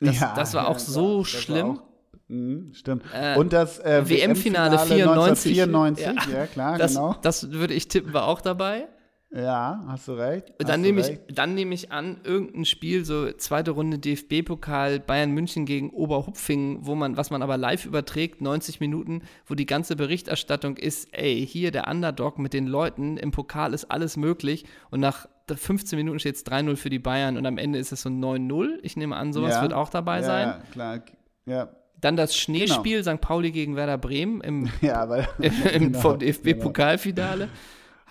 [0.00, 1.78] Das, ja, das war auch so war, schlimm.
[1.78, 1.82] Auch,
[2.28, 3.04] mh, stimmt.
[3.14, 5.52] Äh, Und das äh, WM-Finale 94.
[5.52, 7.16] 94, ja, ja klar, das, genau.
[7.22, 8.88] Das würde ich tippen, war auch dabei.
[9.34, 10.52] Ja, hast du recht.
[10.58, 15.30] Hast dann nehme ich, dann nehme ich an, irgendein Spiel, so zweite Runde DFB-Pokal, Bayern
[15.30, 19.96] München gegen Oberhupfingen, wo man, was man aber live überträgt, 90 Minuten, wo die ganze
[19.96, 25.00] Berichterstattung ist, ey, hier der Underdog mit den Leuten, im Pokal ist alles möglich und
[25.00, 25.26] nach
[25.56, 28.78] 15 Minuten steht es 3-0 für die Bayern und am Ende ist es so 9-0.
[28.82, 30.48] Ich nehme an, sowas ja, wird auch dabei ja, sein.
[30.48, 31.02] Ja, klar.
[31.46, 31.68] Ja.
[32.00, 33.16] Dann das Schneespiel genau.
[33.16, 33.20] St.
[33.20, 35.52] Pauli gegen Werder Bremen im, ja, weil, im,
[35.92, 37.46] genau, vom DFB-Pokalfinale.
[37.46, 37.58] Genau.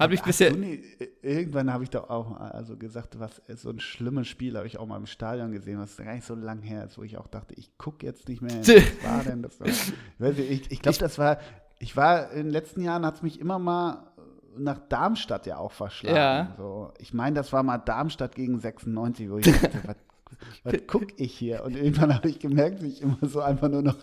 [0.02, 0.52] Habe ich bisher.
[0.52, 0.82] Nie,
[1.22, 4.88] irgendwann habe ich doch auch also gesagt, was so ein schlimmes Spiel habe ich auch
[4.88, 7.54] mal im Stadion gesehen, was gar nicht so lang her ist, wo ich auch dachte,
[7.56, 8.58] ich gucke jetzt nicht mehr.
[8.62, 9.60] Was war denn das?
[10.38, 11.38] ich, ich glaube, das war.
[11.78, 14.11] Ich war in den letzten Jahren hat es mich immer mal
[14.58, 16.16] nach Darmstadt ja auch verschlagen.
[16.16, 16.54] Ja.
[16.58, 19.96] So, ich meine, das war mal Darmstadt gegen 96, wo ich dachte, was,
[20.64, 21.64] was gucke ich hier?
[21.64, 23.98] Und irgendwann habe ich gemerkt, wie ich immer so einfach nur noch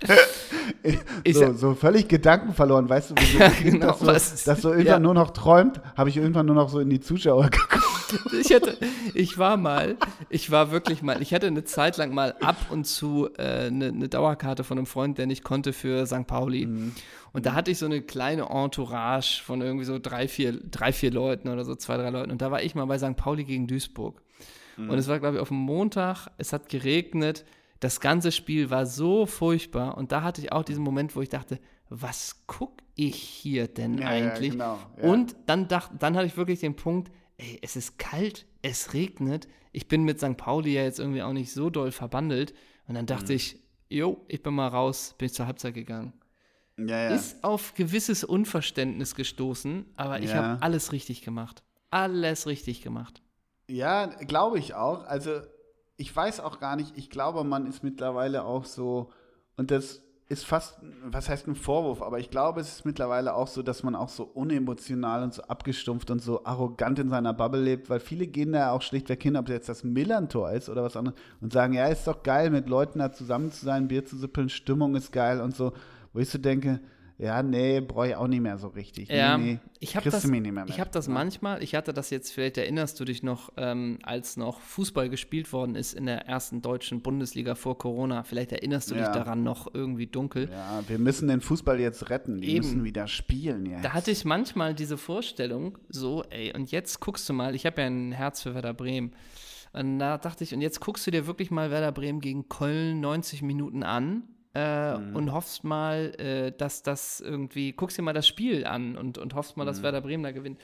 [1.32, 4.70] so, so, völlig Gedanken verloren, weißt du, wie ja, genau, das, so, was, das so
[4.70, 4.98] irgendwann ja.
[4.98, 7.83] nur noch träumt, habe ich irgendwann nur noch so in die Zuschauer geguckt.
[8.32, 8.76] Ich, hatte,
[9.14, 9.96] ich war mal,
[10.28, 13.88] ich war wirklich mal, ich hatte eine Zeit lang mal ab und zu äh, eine,
[13.88, 16.26] eine, Dauerkarte von einem Freund, der nicht konnte für St.
[16.26, 16.66] Pauli.
[16.66, 16.92] Mhm.
[17.32, 21.10] Und da hatte ich so eine kleine Entourage von irgendwie so drei, vier, drei, vier
[21.10, 22.30] Leuten oder so, zwei, drei Leuten.
[22.30, 23.16] Und da war ich mal bei St.
[23.16, 24.22] Pauli gegen Duisburg.
[24.76, 24.90] Mhm.
[24.90, 27.44] Und es war, glaube ich, auf dem Montag, es hat geregnet
[27.84, 31.28] das ganze Spiel war so furchtbar und da hatte ich auch diesen Moment, wo ich
[31.28, 31.58] dachte,
[31.90, 34.54] was gucke ich hier denn ja, eigentlich?
[34.54, 35.10] Ja, genau, ja.
[35.10, 39.48] Und dann, dacht, dann hatte ich wirklich den Punkt, ey, es ist kalt, es regnet,
[39.72, 40.36] ich bin mit St.
[40.36, 42.54] Pauli ja jetzt irgendwie auch nicht so doll verbandelt
[42.86, 43.36] und dann dachte mhm.
[43.36, 43.58] ich,
[43.88, 46.12] jo, ich bin mal raus, bin ich zur Halbzeit gegangen.
[46.76, 51.62] Ist auf gewisses Unverständnis gestoßen, aber ich habe alles richtig gemacht.
[51.90, 53.22] Alles richtig gemacht.
[53.68, 55.04] Ja, glaube ich auch.
[55.04, 55.40] Also
[55.96, 59.12] ich weiß auch gar nicht, ich glaube, man ist mittlerweile auch so,
[59.56, 63.46] und das ist fast, was heißt ein Vorwurf, aber ich glaube, es ist mittlerweile auch
[63.46, 67.60] so, dass man auch so unemotional und so abgestumpft und so arrogant in seiner Bubble
[67.60, 70.96] lebt, weil viele gehen da auch schlichtweg hin, ob jetzt das Millantor ist oder was
[70.96, 74.16] anderes, und sagen, ja, ist doch geil, mit Leuten da zusammen zu sein, Bier zu
[74.16, 75.74] sippeln, Stimmung ist geil und so,
[76.14, 76.80] wo ich so denke,
[77.16, 79.08] ja, nee, brauche ich auch nicht mehr so richtig.
[79.08, 82.58] Ja, nee, nee, ich habe das, ich hab das manchmal, ich hatte das jetzt, vielleicht
[82.58, 87.02] erinnerst du dich noch, ähm, als noch Fußball gespielt worden ist in der ersten deutschen
[87.02, 88.24] Bundesliga vor Corona.
[88.24, 89.04] Vielleicht erinnerst du ja.
[89.04, 90.50] dich daran noch irgendwie dunkel.
[90.50, 92.40] Ja, wir müssen den Fußball jetzt retten.
[92.40, 92.66] Die Eben.
[92.66, 93.84] müssen wieder spielen jetzt.
[93.84, 97.80] Da hatte ich manchmal diese Vorstellung, so, ey, und jetzt guckst du mal, ich habe
[97.80, 99.12] ja ein Herz für Werder Bremen.
[99.72, 103.00] Und da dachte ich, und jetzt guckst du dir wirklich mal Werder Bremen gegen Köln
[103.00, 104.24] 90 Minuten an
[104.54, 105.16] äh, mhm.
[105.16, 109.34] und hoffst mal, äh, dass das irgendwie, guckst dir mal das Spiel an und, und
[109.34, 109.68] hoffst mal, mhm.
[109.68, 110.60] dass Werder Bremen da gewinnt.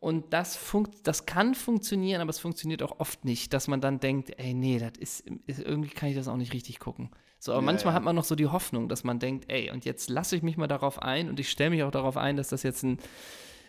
[0.00, 3.98] Und das, funkt, das kann funktionieren, aber es funktioniert auch oft nicht, dass man dann
[3.98, 7.10] denkt, ey, nee, das ist, ist irgendwie kann ich das auch nicht richtig gucken.
[7.40, 7.96] So, aber ja, manchmal ja.
[7.96, 10.56] hat man noch so die Hoffnung, dass man denkt, ey, und jetzt lasse ich mich
[10.56, 12.98] mal darauf ein und ich stelle mich auch darauf ein, dass das jetzt ein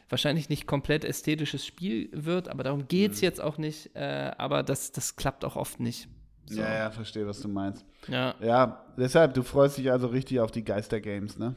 [0.07, 3.25] wahrscheinlich nicht komplett ästhetisches Spiel wird, aber darum geht es mhm.
[3.25, 3.95] jetzt auch nicht.
[3.95, 6.07] Äh, aber das, das klappt auch oft nicht.
[6.49, 6.61] So.
[6.61, 7.85] Ja, ja, verstehe, was du meinst.
[8.07, 8.33] Ja.
[8.41, 11.53] Ja, deshalb, du freust dich also richtig auf die Geister-Games, ne?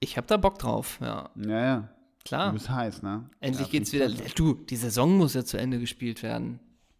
[0.00, 1.30] Ich hab da Bock drauf, ja.
[1.36, 1.88] Ja, ja.
[2.24, 2.48] Klar.
[2.48, 3.30] Du bist heiß, ne?
[3.38, 4.08] Endlich ja, geht's wieder.
[4.34, 6.58] Du, die Saison muss ja zu Ende gespielt werden.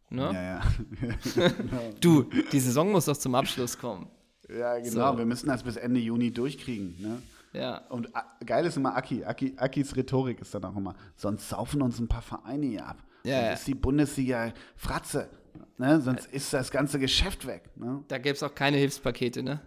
[0.08, 0.22] Ne?
[0.22, 1.50] Ja, ja.
[2.00, 2.22] du,
[2.52, 4.08] die Saison muss doch zum Abschluss kommen.
[4.48, 5.12] Ja, genau.
[5.12, 5.18] So.
[5.18, 7.22] Wir müssen das bis Ende Juni durchkriegen, ne?
[7.52, 7.78] Ja.
[7.88, 8.08] Und
[8.44, 9.24] geil ist immer Aki.
[9.24, 9.54] Aki.
[9.56, 13.02] Akis Rhetorik ist dann auch immer, sonst saufen uns ein paar Vereine hier ab.
[13.24, 13.52] Ja, ja.
[13.52, 15.28] ist die Bundesliga Fratze.
[15.78, 16.00] Ne?
[16.00, 17.70] Sonst ist das ganze Geschäft weg.
[17.76, 18.04] Ne?
[18.08, 19.60] Da gäbe es auch keine Hilfspakete, ne?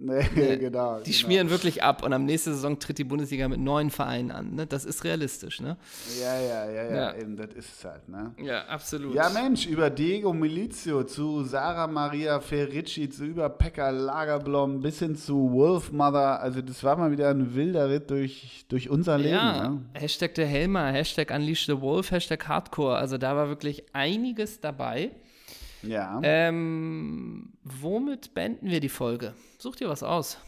[0.00, 1.00] Nee, nee, genau.
[1.00, 1.16] Die genau.
[1.16, 4.54] schmieren wirklich ab und am nächsten Saison tritt die Bundesliga mit neuen Vereinen an.
[4.54, 4.64] Ne?
[4.64, 5.76] Das ist realistisch, ne?
[6.20, 8.32] Ja, ja, ja, ja, ja, eben, das ist es halt, ne?
[8.40, 9.14] Ja, absolut.
[9.14, 15.16] Ja, Mensch, über Diego Milizio zu Sarah Maria Ferricci, zu über Pekka Lagerblom bis hin
[15.16, 16.40] zu Wolfmother.
[16.40, 19.34] Also, das war mal wieder ein wilder Ritt durch, durch unser Leben.
[19.34, 19.82] Ja, ne?
[19.94, 22.96] Hashtag der Helmer, Hashtag Unleash the Wolf, Hashtag Hardcore.
[22.96, 25.10] Also, da war wirklich einiges dabei.
[25.82, 26.20] Ja.
[26.22, 29.34] Ähm, womit beenden wir die Folge?
[29.58, 30.38] Such dir was aus.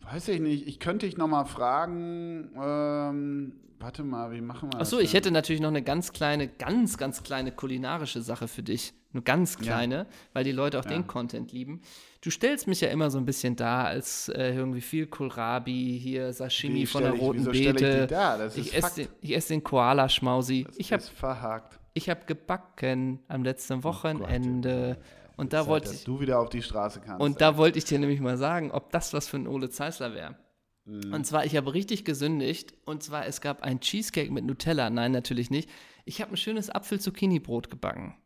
[0.00, 0.66] Weiß ich nicht.
[0.66, 2.50] Ich könnte dich noch mal fragen.
[2.60, 4.88] Ähm, warte mal, wie machen wir das?
[4.88, 8.92] Achso, ich hätte natürlich noch eine ganz kleine, ganz, ganz kleine kulinarische Sache für dich.
[9.12, 10.06] Nur ganz kleine, ja.
[10.32, 10.90] weil die Leute auch ja.
[10.90, 11.80] den Content lieben.
[12.20, 16.32] Du stellst mich ja immer so ein bisschen da als äh, irgendwie viel Kohlrabi, hier
[16.32, 18.08] Sashimi von der roten ich, Beete.
[18.56, 20.66] Ich, ich esse den, ess den Koala-Schmausi.
[20.76, 21.78] Ich habe verhakt.
[21.94, 24.98] Ich habe gebacken am letzten oh Wochenende.
[24.98, 26.04] Oh und da Zeit, wollte ich.
[26.04, 27.20] du wieder auf die Straße kannst.
[27.20, 30.12] Und da wollte ich dir nämlich mal sagen, ob das was für ein Ole Zeisler
[30.12, 30.36] wäre.
[30.84, 31.14] Mhm.
[31.14, 32.74] Und zwar, ich habe richtig gesündigt.
[32.84, 34.90] Und zwar, es gab ein Cheesecake mit Nutella.
[34.90, 35.70] Nein, natürlich nicht.
[36.04, 38.16] Ich habe ein schönes Apfel-Zucchini-Brot gebacken.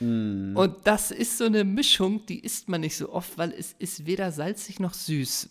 [0.00, 0.56] Mhm.
[0.56, 4.06] Und das ist so eine Mischung, die isst man nicht so oft, weil es ist
[4.06, 5.50] weder salzig noch süß.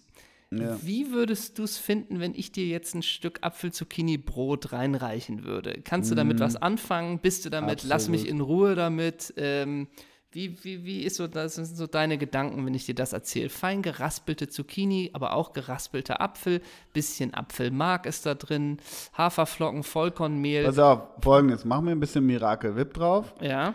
[0.51, 0.77] Ja.
[0.81, 5.81] Wie würdest du es finden, wenn ich dir jetzt ein Stück Apfel-Zucchini-Brot reinreichen würde?
[5.83, 6.41] Kannst du damit mm.
[6.41, 7.19] was anfangen?
[7.19, 7.71] Bist du damit?
[7.71, 7.89] Absolut.
[7.89, 9.33] Lass mich in Ruhe damit.
[9.35, 9.87] Ähm,
[10.31, 13.49] wie, wie, wie ist so, das sind so deine Gedanken, wenn ich dir das erzähle?
[13.49, 16.61] Fein geraspelte Zucchini, aber auch geraspelter Apfel,
[16.93, 18.77] bisschen Apfelmark ist da drin,
[19.17, 20.65] Haferflocken, Vollkornmehl.
[20.65, 23.33] Pass auf, folgendes, machen wir ein bisschen Miracle Whip drauf.
[23.41, 23.73] Ja.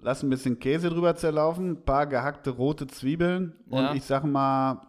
[0.00, 3.94] Lass ein bisschen Käse drüber zerlaufen, ein paar gehackte rote Zwiebeln und ja.
[3.94, 4.82] ich sag mal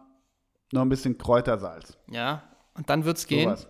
[0.72, 1.96] noch ein bisschen Kräutersalz.
[2.10, 2.42] Ja,
[2.74, 3.56] und dann wird's gehen.
[3.56, 3.66] So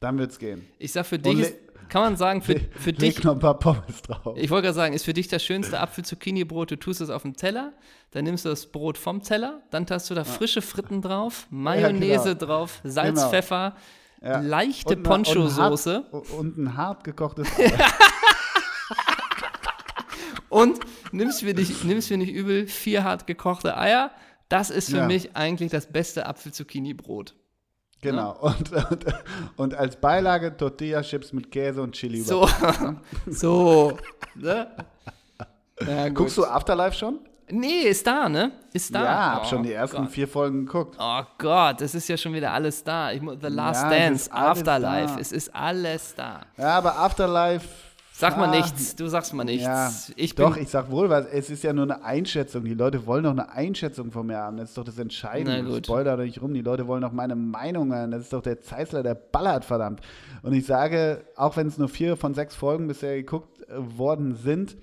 [0.00, 0.66] dann wird's gehen.
[0.78, 1.54] Ich sag für dich, ist,
[1.88, 3.22] kann man sagen, für, für dich.
[3.24, 4.36] Noch ein paar Pommes drauf.
[4.36, 6.70] Ich wollte gerade sagen, ist für dich das schönste Apfel-Zucchini-Brot.
[6.70, 7.72] Du tust es auf dem Teller,
[8.12, 12.28] dann nimmst du das Brot vom Teller, dann hast du da frische Fritten drauf, Mayonnaise
[12.28, 12.46] ja, genau.
[12.46, 13.30] drauf, Salz, genau.
[13.30, 13.76] Pfeffer,
[14.22, 14.40] ja.
[14.40, 16.00] leichte Poncho-Soße.
[16.36, 17.48] Und, ein hart gekochtes
[20.48, 20.80] Und
[21.12, 24.10] nimmst mir, nicht, mir nicht übel, vier hart gekochte Eier,
[24.48, 25.06] das ist für ja.
[25.06, 27.34] mich eigentlich das beste Apfel-Zucchini-Brot.
[28.00, 28.34] Genau.
[28.34, 28.50] Ja?
[28.50, 29.06] Und, und,
[29.56, 32.20] und, als Beilage Tortilla-Chips mit Käse und Chili.
[32.20, 32.48] So.
[33.26, 33.98] so.
[34.34, 34.70] Ne?
[35.86, 37.20] Ja, Guckst du Afterlife schon?
[37.50, 38.52] Nee, ist da, ne?
[38.72, 39.04] Ist da.
[39.04, 40.10] Ja, hab oh, schon die ersten Gott.
[40.10, 40.96] vier Folgen geguckt.
[41.00, 43.10] Oh Gott, es ist ja schon wieder alles da.
[43.10, 45.20] Ich, The Last ja, Dance, Afterlife, da.
[45.20, 46.42] es ist alles da.
[46.58, 47.66] Ja, aber Afterlife
[48.18, 49.62] Sag mal ah, nichts, du sagst mal nichts.
[49.62, 51.26] Ja, ich doch, ich sag wohl was.
[51.26, 52.64] Es ist ja nur eine Einschätzung.
[52.64, 54.56] Die Leute wollen doch eine Einschätzung von mir haben.
[54.56, 55.80] Das ist doch das Entscheidende.
[55.84, 56.52] Spoiler doch nicht rum.
[56.52, 58.10] Die Leute wollen doch meine Meinung hören.
[58.10, 60.00] Das ist doch der Zeisler, der ballert, verdammt.
[60.42, 64.34] Und ich sage, auch wenn es nur vier von sechs Folgen bisher geguckt äh, worden
[64.34, 64.76] sind,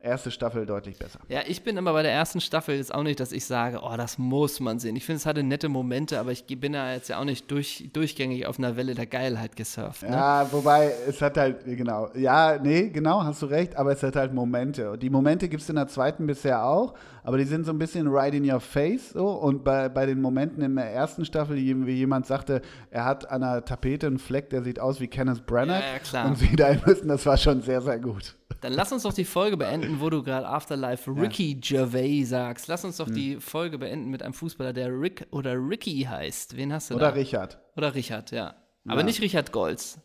[0.00, 1.20] erste Staffel deutlich besser.
[1.28, 3.96] Ja, ich bin immer bei der ersten Staffel jetzt auch nicht, dass ich sage, oh,
[3.96, 4.96] das muss man sehen.
[4.96, 7.90] Ich finde, es hatte nette Momente, aber ich bin da jetzt ja auch nicht durch,
[7.92, 10.02] durchgängig auf einer Welle der Geilheit gesurft.
[10.02, 10.10] Ne?
[10.10, 14.16] Ja, wobei es hat halt, genau, ja, nee, genau, hast du recht, aber es hat
[14.16, 14.90] halt Momente.
[14.90, 17.78] Und die Momente gibt es in der zweiten bisher auch, aber die sind so ein
[17.78, 19.10] bisschen right in your face.
[19.10, 19.28] So.
[19.28, 23.42] Und bei, bei den Momenten in der ersten Staffel, wie jemand sagte, er hat an
[23.42, 25.80] der Tapete einen Fleck, der sieht aus wie Kenneth Branagh.
[25.80, 26.26] Ja, ja, klar.
[26.26, 28.36] Und sie da müssen, das war schon sehr, sehr gut.
[28.60, 31.84] Dann lass uns doch die Folge beenden, wo du gerade Afterlife Ricky ja.
[31.84, 32.68] Gervais sagst.
[32.68, 33.14] Lass uns doch hm.
[33.14, 36.56] die Folge beenden mit einem Fußballer, der Rick oder Ricky heißt.
[36.56, 37.12] Wen hast du oder da?
[37.12, 37.58] Oder Richard.
[37.76, 38.54] Oder Richard, ja.
[38.86, 39.06] Aber ja.
[39.06, 39.98] nicht Richard Golz.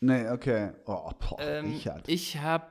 [0.00, 0.70] Nee, okay.
[0.84, 2.08] Oh, boah, ähm, Richard.
[2.08, 2.66] Ich habe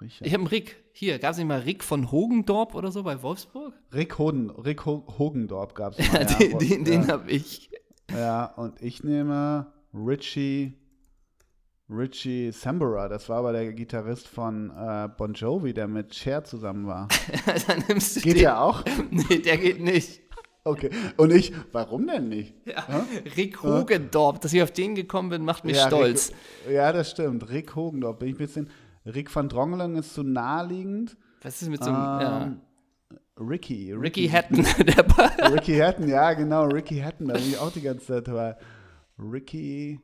[0.00, 0.82] ich habe einen Rick.
[0.92, 3.74] Hier, gab es nicht mal Rick von Hogendorp oder so bei Wolfsburg?
[3.92, 6.22] Rick, Hoden, Rick Ho Hogendorp gab es mal.
[6.22, 7.70] ja, den, den, den habe ich.
[8.12, 10.74] Ja, und ich nehme Richie
[11.90, 16.86] Richie Sambora, das war aber der Gitarrist von äh, Bon Jovi, der mit Cher zusammen
[16.86, 17.08] war.
[17.66, 18.84] Dann nimmst du geht der auch?
[19.10, 20.20] nee, der geht nicht.
[20.66, 20.88] Okay.
[21.18, 22.54] Und ich, warum denn nicht?
[22.64, 23.04] Ja.
[23.36, 26.32] Rick Hogendorp, dass ich auf den gekommen bin, macht mich ja, stolz.
[26.66, 27.50] Rick, ja, das stimmt.
[27.50, 28.20] Rick Hogendorp.
[28.20, 28.70] Bin ich ein bisschen.
[29.04, 31.18] Rick van Drongelen ist zu naheliegend.
[31.42, 31.98] Was ist mit so einem.
[31.98, 32.60] Ähm,
[33.10, 33.18] ja.
[33.36, 34.26] Ricky, Ricky.
[34.26, 34.64] Ricky Hatton.
[35.52, 36.64] Ricky Hatton, ja, genau.
[36.64, 38.56] Ricky Hatton, da bin ich auch die ganze Zeit dabei.
[39.18, 40.00] Ricky.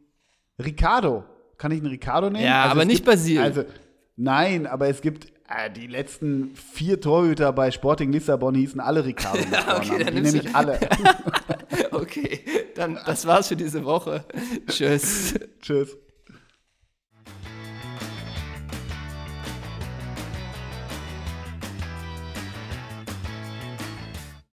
[0.58, 1.24] Ricardo.
[1.60, 2.42] Kann ich einen Ricardo nehmen?
[2.42, 3.38] Ja, also aber nicht gibt, Basil.
[3.38, 3.64] Also,
[4.16, 9.40] nein, aber es gibt äh, die letzten vier Torhüter bei Sporting Lissabon hießen alle Ricardo.
[9.76, 10.80] okay, dann die nehme ich alle.
[11.90, 12.40] okay,
[12.76, 14.24] dann das war's für diese Woche.
[14.68, 15.34] Tschüss.
[15.60, 15.98] Tschüss.